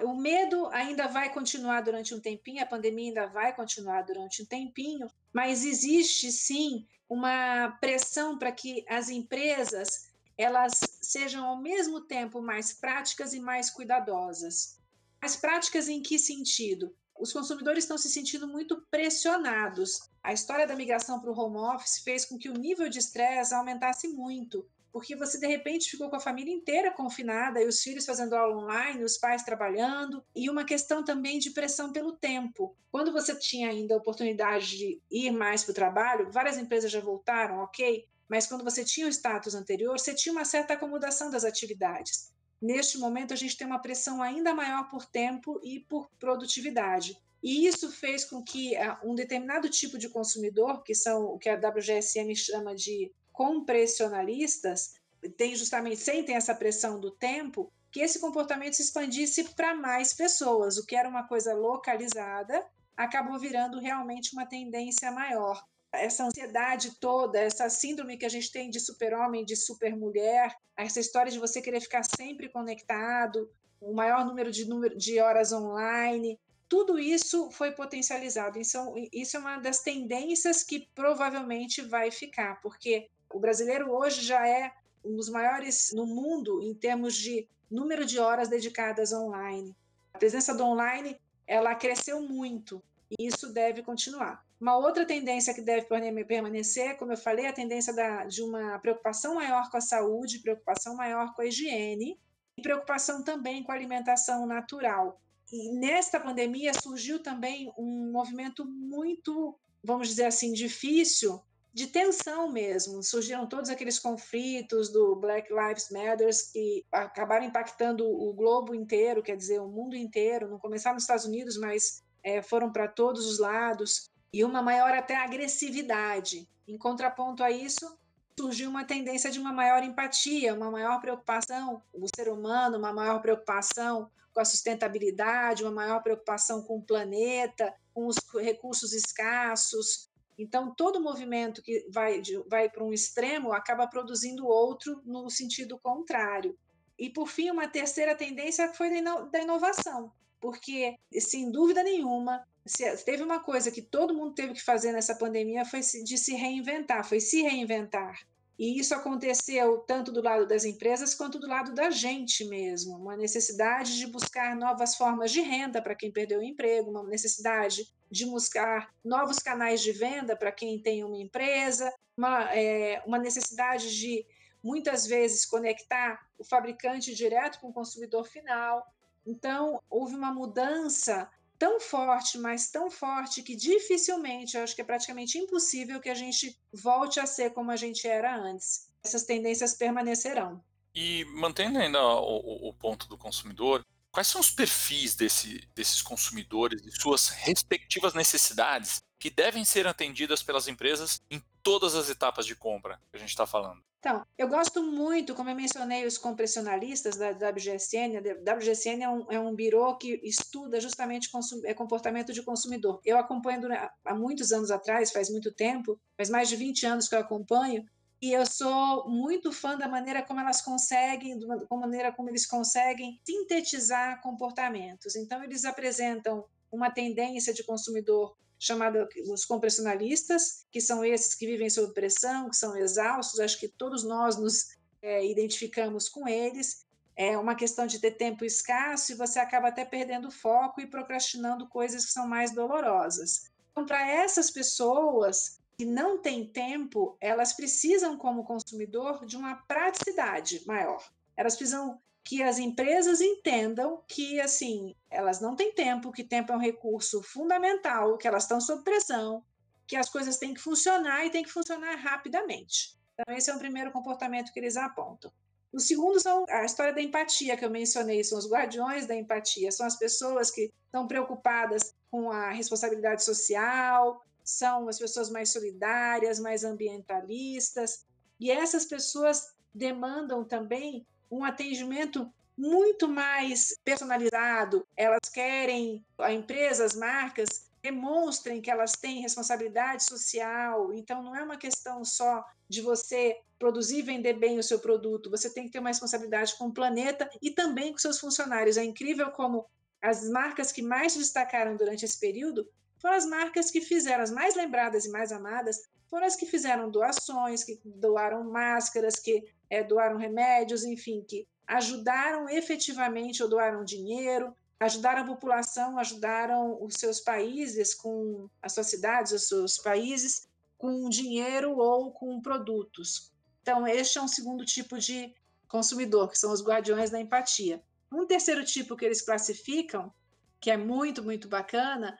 O 0.01 0.15
medo 0.15 0.67
ainda 0.67 1.07
vai 1.07 1.33
continuar 1.33 1.81
durante 1.81 2.15
um 2.15 2.19
tempinho, 2.19 2.63
a 2.63 2.65
pandemia 2.65 3.09
ainda 3.09 3.27
vai 3.27 3.53
continuar 3.53 4.03
durante 4.03 4.41
um 4.41 4.45
tempinho, 4.45 5.07
mas 5.33 5.65
existe 5.65 6.31
sim 6.31 6.87
uma 7.09 7.77
pressão 7.81 8.37
para 8.37 8.51
que 8.51 8.85
as 8.87 9.09
empresas 9.09 10.12
elas 10.37 10.79
sejam 11.01 11.45
ao 11.45 11.61
mesmo 11.61 12.01
tempo 12.01 12.41
mais 12.41 12.73
práticas 12.73 13.33
e 13.33 13.39
mais 13.39 13.69
cuidadosas. 13.69 14.79
Mais 15.21 15.35
práticas 15.35 15.87
em 15.87 16.01
que 16.01 16.17
sentido? 16.19 16.95
Os 17.17 17.31
consumidores 17.31 17.83
estão 17.83 17.97
se 17.97 18.09
sentindo 18.09 18.47
muito 18.47 18.85
pressionados. 18.89 19.99
A 20.21 20.33
história 20.33 20.67
da 20.67 20.75
migração 20.75 21.19
para 21.19 21.31
o 21.31 21.39
home 21.39 21.57
office 21.57 22.01
fez 22.03 22.25
com 22.25 22.37
que 22.37 22.49
o 22.49 22.57
nível 22.57 22.89
de 22.89 22.99
estresse 22.99 23.53
aumentasse 23.53 24.07
muito 24.07 24.67
porque 24.93 25.15
você 25.15 25.39
de 25.39 25.47
repente 25.47 25.89
ficou 25.89 26.07
com 26.07 26.17
a 26.17 26.19
família 26.19 26.53
inteira 26.53 26.91
confinada 26.91 27.59
e 27.59 27.67
os 27.67 27.81
filhos 27.81 28.05
fazendo 28.05 28.35
aula 28.35 28.55
online, 28.55 29.03
os 29.03 29.17
pais 29.17 29.41
trabalhando, 29.41 30.23
e 30.35 30.51
uma 30.51 30.63
questão 30.63 31.03
também 31.03 31.39
de 31.39 31.49
pressão 31.49 31.91
pelo 31.91 32.13
tempo. 32.13 32.77
Quando 32.91 33.11
você 33.11 33.35
tinha 33.35 33.69
ainda 33.69 33.95
a 33.95 33.97
oportunidade 33.97 34.77
de 34.77 35.01
ir 35.09 35.31
mais 35.31 35.63
para 35.63 35.71
o 35.71 35.75
trabalho, 35.75 36.31
várias 36.31 36.59
empresas 36.59 36.91
já 36.91 36.99
voltaram, 36.99 37.57
ok, 37.63 38.07
mas 38.29 38.47
quando 38.47 38.63
você 38.63 38.83
tinha 38.83 39.07
o 39.07 39.09
status 39.09 39.55
anterior, 39.55 39.97
você 39.99 40.13
tinha 40.13 40.33
uma 40.33 40.45
certa 40.45 40.73
acomodação 40.73 41.29
das 41.29 41.43
atividades. 41.43 42.31
Neste 42.61 42.97
momento, 42.97 43.33
a 43.33 43.37
gente 43.37 43.57
tem 43.57 43.67
uma 43.67 43.81
pressão 43.81 44.21
ainda 44.21 44.53
maior 44.53 44.89
por 44.89 45.05
tempo 45.05 45.59
e 45.63 45.81
por 45.81 46.09
produtividade. 46.17 47.17
E 47.41 47.67
isso 47.67 47.91
fez 47.91 48.23
com 48.23 48.41
que 48.41 48.73
uh, 48.77 49.11
um 49.11 49.13
determinado 49.13 49.69
tipo 49.69 49.97
de 49.97 50.07
consumidor, 50.07 50.81
que 50.81 50.95
são 50.95 51.25
o 51.25 51.37
que 51.37 51.49
a 51.49 51.55
WGSM 51.55 52.33
chama 52.35 52.73
de 52.73 53.11
compressionalistas 53.33 54.93
tem 55.29 55.55
justamente 55.55 55.97
sentem 55.97 56.35
essa 56.35 56.55
pressão 56.55 56.99
do 56.99 57.11
tempo, 57.11 57.71
que 57.91 57.99
esse 57.99 58.19
comportamento 58.19 58.73
se 58.73 58.81
expandisse 58.81 59.43
para 59.55 59.75
mais 59.75 60.13
pessoas, 60.13 60.77
o 60.77 60.85
que 60.85 60.95
era 60.95 61.07
uma 61.07 61.27
coisa 61.27 61.53
localizada, 61.53 62.65
acabou 62.95 63.39
virando 63.39 63.79
realmente 63.79 64.33
uma 64.33 64.45
tendência 64.45 65.11
maior. 65.11 65.63
Essa 65.93 66.25
ansiedade 66.25 66.99
toda, 66.99 67.39
essa 67.39 67.69
síndrome 67.69 68.17
que 68.17 68.25
a 68.25 68.29
gente 68.29 68.51
tem 68.51 68.69
de 68.69 68.79
super-homem, 68.79 69.45
de 69.45 69.55
super-mulher, 69.55 70.55
essa 70.75 70.99
história 70.99 71.31
de 71.31 71.39
você 71.39 71.61
querer 71.61 71.79
ficar 71.79 72.03
sempre 72.03 72.49
conectado, 72.49 73.49
o 73.79 73.93
maior 73.93 74.25
número 74.25 74.51
de, 74.51 74.67
número 74.67 74.97
de 74.97 75.19
horas 75.19 75.51
online, 75.51 76.39
tudo 76.67 76.97
isso 76.97 77.51
foi 77.51 77.71
potencializado. 77.71 78.57
Então, 78.57 78.95
isso 79.11 79.37
é 79.37 79.39
uma 79.39 79.57
das 79.57 79.81
tendências 79.81 80.63
que 80.63 80.87
provavelmente 80.95 81.81
vai 81.81 82.09
ficar, 82.09 82.59
porque 82.61 83.09
o 83.31 83.39
brasileiro 83.39 83.91
hoje 83.91 84.21
já 84.21 84.47
é 84.47 84.71
um 85.05 85.15
dos 85.15 85.29
maiores 85.29 85.91
no 85.93 86.05
mundo 86.05 86.61
em 86.63 86.73
termos 86.73 87.15
de 87.15 87.47
número 87.69 88.05
de 88.05 88.19
horas 88.19 88.49
dedicadas 88.49 89.11
online. 89.11 89.75
A 90.13 90.17
presença 90.17 90.53
do 90.55 90.63
online 90.63 91.19
ela 91.45 91.75
cresceu 91.75 92.21
muito 92.21 92.81
e 93.11 93.27
isso 93.27 93.51
deve 93.51 93.83
continuar. 93.83 94.43
Uma 94.63 94.77
outra 94.77 95.05
tendência 95.05 95.53
que 95.53 95.61
deve 95.61 95.87
permanecer, 96.23 96.95
como 96.95 97.11
eu 97.11 97.17
falei, 97.17 97.47
a 97.47 97.51
tendência 97.51 97.93
da, 97.93 98.23
de 98.23 98.41
uma 98.41 98.79
preocupação 98.79 99.35
maior 99.35 99.69
com 99.69 99.75
a 99.75 99.81
saúde, 99.81 100.39
preocupação 100.39 100.95
maior 100.95 101.33
com 101.33 101.41
a 101.41 101.45
higiene 101.45 102.17
e 102.57 102.61
preocupação 102.61 103.21
também 103.25 103.61
com 103.61 103.73
a 103.73 103.75
alimentação 103.75 104.45
natural. 104.45 105.19
E 105.51 105.69
nesta 105.73 106.17
pandemia 106.17 106.71
surgiu 106.73 107.21
também 107.21 107.73
um 107.77 108.09
movimento 108.09 108.65
muito, 108.65 109.53
vamos 109.83 110.07
dizer 110.07 110.27
assim, 110.27 110.53
difícil 110.53 111.41
de 111.73 111.87
tensão 111.87 112.49
mesmo. 112.49 113.03
Surgiram 113.03 113.45
todos 113.45 113.69
aqueles 113.69 113.99
conflitos 113.99 114.87
do 114.87 115.13
Black 115.17 115.51
Lives 115.53 115.89
Matter 115.89 116.29
que 116.53 116.85
acabaram 116.89 117.45
impactando 117.45 118.07
o 118.07 118.31
globo 118.31 118.73
inteiro, 118.73 119.21
quer 119.21 119.35
dizer, 119.35 119.59
o 119.59 119.67
mundo 119.67 119.97
inteiro. 119.97 120.47
Não 120.47 120.57
começaram 120.57 120.93
nos 120.93 121.03
Estados 121.03 121.25
Unidos, 121.25 121.57
mas 121.57 122.01
é, 122.23 122.41
foram 122.41 122.71
para 122.71 122.87
todos 122.87 123.27
os 123.27 123.39
lados. 123.39 124.12
E 124.33 124.43
uma 124.43 124.61
maior 124.61 124.93
até 124.93 125.15
agressividade. 125.15 126.49
Em 126.67 126.77
contraponto 126.77 127.43
a 127.43 127.51
isso, 127.51 127.97
surgiu 128.37 128.69
uma 128.69 128.83
tendência 128.83 129.29
de 129.29 129.39
uma 129.39 129.53
maior 129.53 129.83
empatia, 129.83 130.55
uma 130.55 130.71
maior 130.71 130.99
preocupação 130.99 131.83
com 131.91 132.03
o 132.03 132.09
ser 132.15 132.29
humano, 132.29 132.77
uma 132.77 132.91
maior 132.91 133.21
preocupação 133.21 134.09
com 134.33 134.39
a 134.39 134.45
sustentabilidade, 134.45 135.63
uma 135.63 135.71
maior 135.71 136.01
preocupação 136.01 136.63
com 136.63 136.77
o 136.77 136.81
planeta, 136.81 137.73
com 137.93 138.07
os 138.07 138.17
recursos 138.33 138.91
escassos, 138.91 140.09
então, 140.37 140.73
todo 140.73 141.01
movimento 141.01 141.61
que 141.61 141.87
vai, 141.89 142.21
vai 142.47 142.69
para 142.69 142.83
um 142.83 142.93
extremo 142.93 143.53
acaba 143.53 143.87
produzindo 143.87 144.47
outro 144.47 145.01
no 145.05 145.29
sentido 145.29 145.77
contrário. 145.77 146.57
E, 146.97 147.09
por 147.09 147.27
fim, 147.27 147.51
uma 147.51 147.67
terceira 147.67 148.15
tendência 148.15 148.73
foi 148.73 148.89
da 149.31 149.41
inovação, 149.41 150.11
porque, 150.39 150.97
sem 151.19 151.51
dúvida 151.51 151.83
nenhuma, 151.83 152.47
se 152.65 152.95
teve 153.03 153.23
uma 153.23 153.39
coisa 153.39 153.71
que 153.71 153.81
todo 153.81 154.13
mundo 154.13 154.33
teve 154.33 154.53
que 154.53 154.63
fazer 154.63 154.91
nessa 154.91 155.15
pandemia 155.15 155.65
foi 155.65 155.81
de 155.81 156.17
se 156.17 156.33
reinventar, 156.33 157.07
foi 157.07 157.19
se 157.19 157.41
reinventar. 157.41 158.19
E 158.57 158.79
isso 158.79 158.93
aconteceu 158.93 159.79
tanto 159.79 160.11
do 160.11 160.21
lado 160.21 160.47
das 160.47 160.63
empresas 160.63 161.15
quanto 161.15 161.39
do 161.39 161.47
lado 161.47 161.73
da 161.73 161.89
gente 161.89 162.45
mesmo. 162.45 162.95
Uma 162.97 163.17
necessidade 163.17 163.97
de 163.97 164.05
buscar 164.05 164.55
novas 164.55 164.95
formas 164.95 165.31
de 165.31 165.41
renda 165.41 165.81
para 165.81 165.95
quem 165.95 166.11
perdeu 166.11 166.39
o 166.39 166.43
emprego, 166.43 166.91
uma 166.91 167.03
necessidade 167.03 167.91
de 168.11 168.25
buscar 168.25 168.93
novos 169.03 169.39
canais 169.39 169.81
de 169.81 169.91
venda 169.91 170.35
para 170.35 170.51
quem 170.51 170.79
tem 170.79 171.03
uma 171.03 171.17
empresa, 171.17 171.91
uma, 172.15 172.53
é, 172.53 173.01
uma 173.07 173.17
necessidade 173.17 173.97
de 173.97 174.25
muitas 174.63 175.07
vezes 175.07 175.45
conectar 175.45 176.25
o 176.37 176.43
fabricante 176.43 177.13
direto 177.15 177.59
com 177.59 177.69
o 177.69 177.73
consumidor 177.73 178.25
final. 178.25 178.85
Então, 179.25 179.81
houve 179.89 180.15
uma 180.15 180.31
mudança 180.31 181.29
tão 181.63 181.79
forte, 181.79 182.37
mas 182.37 182.69
tão 182.69 182.91
forte 182.91 183.41
que 183.41 183.55
dificilmente, 183.55 184.57
eu 184.57 184.63
acho 184.63 184.75
que 184.75 184.81
é 184.81 184.83
praticamente 184.83 185.37
impossível 185.37 186.01
que 186.01 186.09
a 186.09 186.13
gente 186.13 186.59
volte 186.73 187.21
a 187.21 187.25
ser 187.25 187.53
como 187.53 187.71
a 187.71 187.77
gente 187.77 188.05
era 188.05 188.35
antes. 188.35 188.89
Essas 189.01 189.23
tendências 189.23 189.73
permanecerão. 189.73 190.61
E 190.93 191.23
mantendo 191.23 191.79
ainda 191.79 192.03
o, 192.03 192.67
o 192.67 192.73
ponto 192.73 193.07
do 193.07 193.17
consumidor, 193.17 193.81
quais 194.11 194.27
são 194.27 194.41
os 194.41 194.51
perfis 194.51 195.15
desse, 195.15 195.65
desses 195.73 196.01
consumidores 196.01 196.85
e 196.85 196.91
suas 196.91 197.29
respectivas 197.29 198.13
necessidades 198.13 199.01
que 199.17 199.29
devem 199.29 199.63
ser 199.63 199.87
atendidas 199.87 200.43
pelas 200.43 200.67
empresas 200.67 201.21
em 201.31 201.41
todas 201.63 201.95
as 201.95 202.09
etapas 202.09 202.45
de 202.45 202.55
compra 202.55 202.99
que 203.09 203.17
a 203.17 203.19
gente 203.19 203.29
está 203.29 203.47
falando? 203.47 203.81
Então, 203.99 204.21
eu 204.37 204.49
gosto 204.49 204.83
muito, 204.83 205.33
como 205.33 205.49
eu 205.49 205.55
mencionei, 205.55 206.05
os 206.05 206.17
compressionalistas 206.17 207.15
da 207.15 207.29
WGSN. 207.29 208.17
A 208.17 208.53
WGSN 208.55 209.01
é 209.01 209.09
um, 209.09 209.31
é 209.31 209.39
um 209.39 209.55
birô 209.55 209.95
que 209.95 210.19
estuda 210.21 210.81
justamente 210.81 211.29
é, 211.63 211.73
comportamento 211.73 212.33
de 212.33 212.43
consumidor. 212.43 212.99
Eu 213.05 213.17
acompanho 213.17 213.61
há 214.03 214.13
muitos 214.13 214.51
anos 214.51 214.71
atrás, 214.71 215.13
faz 215.13 215.29
muito 215.29 215.53
tempo, 215.53 215.97
faz 216.17 216.29
mais 216.29 216.49
de 216.49 216.57
20 216.57 216.85
anos 216.85 217.07
que 217.07 217.15
eu 217.15 217.19
acompanho, 217.19 217.85
e 218.21 218.33
eu 218.33 218.45
sou 218.45 219.09
muito 219.09 219.53
fã 219.53 219.77
da 219.77 219.87
maneira 219.87 220.21
como 220.21 220.41
elas 220.41 220.61
conseguem, 220.61 221.39
da 221.39 221.77
maneira 221.77 222.11
como 222.11 222.29
eles 222.29 222.45
conseguem 222.45 223.21
sintetizar 223.25 224.21
comportamentos. 224.21 225.15
Então, 225.15 225.41
eles 225.41 225.63
apresentam 225.63 226.43
uma 226.69 226.91
tendência 226.91 227.53
de 227.53 227.63
consumidor 227.63 228.35
chamada 228.63 229.07
os 229.29 229.43
compressionalistas, 229.43 230.65
que 230.71 230.79
são 230.79 231.03
esses 231.03 231.35
que 231.35 231.45
vivem 231.45 231.69
sob 231.69 231.93
pressão, 231.93 232.49
que 232.49 232.55
são 232.55 232.77
exaustos. 232.77 233.41
Acho 233.41 233.59
que 233.59 233.67
todos 233.67 234.05
nós 234.05 234.37
nos 234.37 234.77
é, 235.01 235.25
identificamos 235.25 236.07
com 236.07 236.27
eles. 236.27 236.85
É 237.13 237.37
uma 237.37 237.55
questão 237.55 237.85
de 237.85 237.99
ter 237.99 238.11
tempo 238.11 238.45
escasso 238.45 239.11
e 239.11 239.15
você 239.15 239.37
acaba 239.37 239.67
até 239.67 239.83
perdendo 239.83 240.31
foco 240.31 240.79
e 240.79 240.87
procrastinando 240.87 241.67
coisas 241.67 242.05
que 242.05 242.11
são 242.11 242.25
mais 242.25 242.51
dolorosas. 242.51 243.51
Então, 243.71 243.85
para 243.85 244.09
essas 244.09 244.49
pessoas 244.49 245.59
que 245.77 245.85
não 245.85 246.17
têm 246.17 246.47
tempo, 246.47 247.17
elas 247.19 247.51
precisam, 247.51 248.17
como 248.17 248.45
consumidor, 248.45 249.25
de 249.25 249.35
uma 249.35 249.55
praticidade 249.55 250.63
maior. 250.65 251.03
Elas 251.35 251.57
precisam 251.57 251.99
que 252.23 252.41
as 252.41 252.57
empresas 252.57 253.19
entendam 253.19 254.01
que 254.07 254.39
assim 254.39 254.95
elas 255.09 255.41
não 255.41 255.55
têm 255.55 255.73
tempo, 255.73 256.11
que 256.11 256.23
tempo 256.23 256.53
é 256.53 256.55
um 256.55 256.59
recurso 256.59 257.21
fundamental, 257.21 258.17
que 258.17 258.27
elas 258.27 258.43
estão 258.43 258.61
sob 258.61 258.83
pressão, 258.83 259.43
que 259.85 259.95
as 259.95 260.09
coisas 260.09 260.37
têm 260.37 260.53
que 260.53 260.61
funcionar 260.61 261.25
e 261.25 261.29
têm 261.29 261.43
que 261.43 261.51
funcionar 261.51 261.95
rapidamente. 261.95 262.97
Então 263.13 263.35
esse 263.35 263.49
é 263.49 263.55
o 263.55 263.59
primeiro 263.59 263.91
comportamento 263.91 264.51
que 264.53 264.59
eles 264.59 264.77
apontam. 264.77 265.31
O 265.71 265.79
segundo 265.79 266.19
são 266.19 266.45
a 266.49 266.63
história 266.63 266.93
da 266.93 267.01
empatia 267.01 267.57
que 267.57 267.65
eu 267.65 267.69
mencionei, 267.69 268.23
são 268.23 268.37
os 268.37 268.49
guardiões 268.49 269.07
da 269.07 269.15
empatia, 269.15 269.71
são 269.71 269.85
as 269.85 269.97
pessoas 269.97 270.51
que 270.51 270.71
estão 270.85 271.07
preocupadas 271.07 271.95
com 272.11 272.31
a 272.31 272.51
responsabilidade 272.51 273.23
social, 273.23 274.23
são 274.43 274.87
as 274.87 274.99
pessoas 274.99 275.29
mais 275.29 275.51
solidárias, 275.51 276.39
mais 276.39 276.63
ambientalistas, 276.63 278.05
e 278.39 278.51
essas 278.51 278.85
pessoas 278.85 279.53
demandam 279.73 280.43
também 280.43 281.07
um 281.37 281.45
atendimento 281.45 282.31
muito 282.57 283.07
mais 283.07 283.75
personalizado. 283.83 284.85
Elas 284.95 285.29
querem, 285.31 286.05
a 286.17 286.31
empresa, 286.31 286.85
as 286.85 286.95
marcas, 286.95 287.67
demonstrem 287.81 288.61
que 288.61 288.71
elas 288.71 288.93
têm 288.93 289.21
responsabilidade 289.21 290.03
social. 290.03 290.93
Então, 290.93 291.21
não 291.21 291.35
é 291.35 291.43
uma 291.43 291.57
questão 291.57 292.05
só 292.05 292.45
de 292.69 292.81
você 292.81 293.37
produzir 293.59 293.99
e 293.99 294.01
vender 294.03 294.33
bem 294.33 294.59
o 294.59 294.63
seu 294.63 294.79
produto, 294.79 295.29
você 295.29 295.49
tem 295.49 295.65
que 295.65 295.71
ter 295.71 295.79
uma 295.79 295.89
responsabilidade 295.89 296.55
com 296.57 296.67
o 296.67 296.73
planeta 296.73 297.29
e 297.41 297.51
também 297.51 297.91
com 297.91 297.97
seus 297.97 298.19
funcionários. 298.19 298.77
É 298.77 298.83
incrível 298.83 299.31
como 299.31 299.65
as 300.01 300.29
marcas 300.29 300.71
que 300.71 300.81
mais 300.81 301.13
se 301.13 301.19
destacaram 301.19 301.77
durante 301.77 302.03
esse 302.03 302.19
período 302.19 302.67
foram 302.97 303.15
as 303.15 303.25
marcas 303.25 303.69
que 303.69 303.81
fizeram, 303.81 304.23
as 304.23 304.31
mais 304.31 304.55
lembradas 304.55 305.05
e 305.05 305.09
mais 305.09 305.31
amadas, 305.31 305.83
foram 306.09 306.25
as 306.25 306.35
que 306.35 306.45
fizeram 306.45 306.89
doações, 306.89 307.63
que 307.63 307.79
doaram 307.83 308.43
máscaras, 308.43 309.15
que 309.15 309.43
é, 309.73 309.83
doaram 309.83 310.17
remédios, 310.17 310.83
enfim, 310.83 311.25
que 311.27 311.47
ajudaram 311.65 312.47
efetivamente 312.47 313.41
ou 313.41 313.49
doaram 313.49 313.83
dinheiro, 313.83 314.55
ajudaram 314.79 315.23
a 315.23 315.25
população, 315.25 315.97
ajudaram 315.97 316.77
os 316.79 316.93
seus 316.95 317.19
países 317.19 317.95
com 317.95 318.47
as 318.61 318.73
suas 318.73 318.87
cidades, 318.87 319.31
os 319.31 319.47
seus 319.47 319.79
países 319.79 320.47
com 320.77 321.09
dinheiro 321.09 321.75
ou 321.75 322.11
com 322.11 322.39
produtos. 322.39 323.33
Então, 323.63 323.87
este 323.87 324.19
é 324.19 324.21
um 324.21 324.27
segundo 324.27 324.63
tipo 324.63 324.99
de 324.99 325.33
consumidor, 325.67 326.29
que 326.29 326.37
são 326.37 326.51
os 326.51 326.63
guardiões 326.63 327.09
da 327.09 327.19
empatia. 327.19 327.81
Um 328.11 328.27
terceiro 328.27 328.63
tipo 328.63 328.95
que 328.95 329.05
eles 329.05 329.21
classificam, 329.21 330.13
que 330.59 330.69
é 330.69 330.77
muito, 330.77 331.23
muito 331.23 331.47
bacana, 331.47 332.15